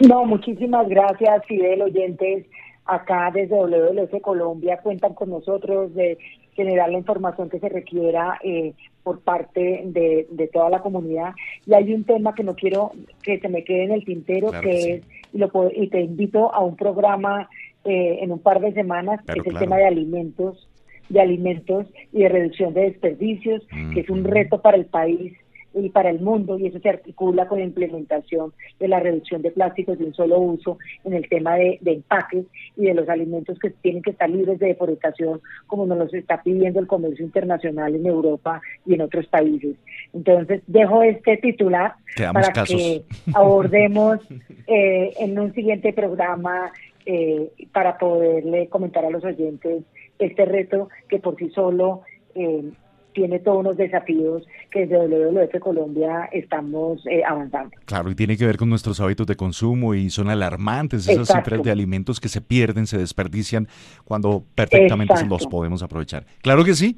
No, 0.00 0.24
muchísimas 0.24 0.88
gracias, 0.88 1.44
Fidel, 1.46 1.82
oyentes 1.82 2.46
acá 2.84 3.30
desde 3.32 3.54
WLF 3.54 4.20
Colombia 4.22 4.80
cuentan 4.82 5.14
con 5.14 5.30
nosotros 5.30 5.94
de 5.94 6.18
generar 6.58 6.90
la 6.90 6.98
información 6.98 7.48
que 7.48 7.60
se 7.60 7.68
requiera 7.68 8.40
eh, 8.42 8.74
por 9.04 9.20
parte 9.20 9.82
de, 9.84 10.50
toda 10.52 10.68
la 10.70 10.80
comunidad. 10.80 11.32
Y 11.64 11.72
hay 11.72 11.94
un 11.94 12.02
tema 12.02 12.34
que 12.34 12.42
no 12.42 12.56
quiero 12.56 12.90
que 13.22 13.38
se 13.38 13.48
me 13.48 13.62
quede 13.62 13.84
en 13.84 13.92
el 13.92 14.04
tintero, 14.04 14.50
que, 14.60 14.94
es, 14.94 15.02
y, 15.32 15.38
lo 15.38 15.50
y 15.72 15.86
te 15.86 16.00
invito 16.00 16.52
a 16.52 16.58
un 16.58 16.74
programa 16.74 17.48
eh, 17.84 18.18
en 18.22 18.32
un 18.32 18.40
par 18.40 18.60
de 18.60 18.72
semanas, 18.72 19.20
que 19.24 19.38
es 19.38 19.46
el 19.46 19.56
tema 19.56 19.76
de 19.76 19.86
alimentos 19.86 20.68
de 21.08 21.22
alimentos 21.22 21.86
y 22.12 22.18
de 22.20 22.28
reducción 22.28 22.74
de 22.74 22.82
desperdicios, 22.82 23.66
que 23.94 24.00
es 24.00 24.10
un 24.10 24.24
reto 24.24 24.60
para 24.60 24.76
el 24.76 24.84
país 24.84 25.32
y 25.80 25.90
para 25.90 26.10
el 26.10 26.20
mundo 26.20 26.58
y 26.58 26.66
eso 26.66 26.78
se 26.80 26.88
articula 26.88 27.46
con 27.46 27.58
la 27.58 27.64
implementación 27.64 28.52
de 28.78 28.88
la 28.88 29.00
reducción 29.00 29.42
de 29.42 29.50
plásticos 29.50 29.98
de 29.98 30.06
un 30.06 30.14
solo 30.14 30.38
uso 30.38 30.78
en 31.04 31.14
el 31.14 31.28
tema 31.28 31.56
de, 31.56 31.78
empaques 31.84 32.44
y 32.76 32.84
de 32.84 32.94
los 32.94 33.08
alimentos 33.08 33.58
que 33.58 33.70
tienen 33.70 34.02
que 34.02 34.10
estar 34.10 34.28
libres 34.28 34.58
de 34.58 34.68
deforestación 34.68 35.40
como 35.66 35.86
nos 35.86 35.98
lo 35.98 36.18
está 36.18 36.42
pidiendo 36.42 36.80
el 36.80 36.86
comercio 36.86 37.24
internacional 37.24 37.94
en 37.94 38.06
Europa 38.06 38.60
y 38.86 38.94
en 38.94 39.02
otros 39.02 39.26
países. 39.26 39.76
Entonces 40.12 40.62
dejo 40.66 41.02
este 41.02 41.36
titular 41.38 41.94
para 42.32 42.52
que 42.64 43.02
abordemos 43.34 44.18
eh, 44.66 45.12
en 45.18 45.38
un 45.38 45.52
siguiente 45.54 45.92
programa 45.92 46.72
eh, 47.06 47.50
para 47.72 47.98
poderle 47.98 48.68
comentar 48.68 49.04
a 49.04 49.10
los 49.10 49.24
oyentes 49.24 49.84
este 50.18 50.44
reto 50.44 50.88
que 51.08 51.18
por 51.18 51.36
sí 51.36 51.50
solo 51.50 52.02
eh, 52.34 52.64
tiene 53.12 53.38
todos 53.40 53.60
unos 53.60 53.76
desafíos 53.76 54.46
que 54.70 54.86
desde 54.86 54.98
WWF 54.98 55.58
Colombia 55.60 56.28
estamos 56.32 57.04
eh, 57.06 57.22
avanzando. 57.26 57.70
Claro, 57.84 58.10
y 58.10 58.14
tiene 58.14 58.36
que 58.36 58.46
ver 58.46 58.56
con 58.56 58.68
nuestros 58.68 59.00
hábitos 59.00 59.26
de 59.26 59.36
consumo 59.36 59.94
y 59.94 60.10
son 60.10 60.28
alarmantes 60.28 61.08
esas 61.08 61.28
cifras 61.28 61.62
de 61.62 61.70
alimentos 61.70 62.20
que 62.20 62.28
se 62.28 62.40
pierden, 62.40 62.86
se 62.86 62.98
desperdician 62.98 63.68
cuando 64.04 64.44
perfectamente 64.54 65.24
los 65.26 65.46
podemos 65.46 65.82
aprovechar. 65.82 66.24
Claro 66.42 66.64
que 66.64 66.74
sí. 66.74 66.96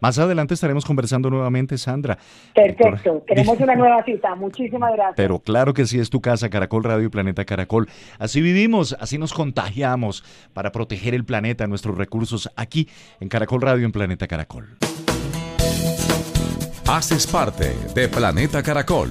Más 0.00 0.18
adelante 0.18 0.54
estaremos 0.54 0.84
conversando 0.84 1.30
nuevamente, 1.30 1.78
Sandra. 1.78 2.18
Perfecto, 2.54 3.24
tenemos 3.26 3.58
una 3.60 3.74
nueva 3.74 4.04
cita. 4.04 4.34
Muchísimas 4.34 4.92
gracias. 4.92 5.14
Pero 5.16 5.38
claro 5.38 5.72
que 5.72 5.86
sí, 5.86 5.98
es 5.98 6.10
tu 6.10 6.20
casa, 6.20 6.50
Caracol 6.50 6.84
Radio 6.84 7.06
y 7.06 7.08
Planeta 7.08 7.44
Caracol. 7.44 7.88
Así 8.18 8.40
vivimos, 8.42 8.94
así 9.00 9.16
nos 9.16 9.32
contagiamos 9.32 10.22
para 10.52 10.70
proteger 10.70 11.14
el 11.14 11.24
planeta, 11.24 11.66
nuestros 11.66 11.96
recursos 11.96 12.50
aquí 12.56 12.88
en 13.20 13.28
Caracol 13.28 13.62
Radio 13.62 13.86
en 13.86 13.92
Planeta 13.92 14.26
Caracol. 14.26 14.76
Haces 16.88 17.26
parte 17.26 17.76
de 17.96 18.08
Planeta 18.08 18.62
Caracol 18.62 19.10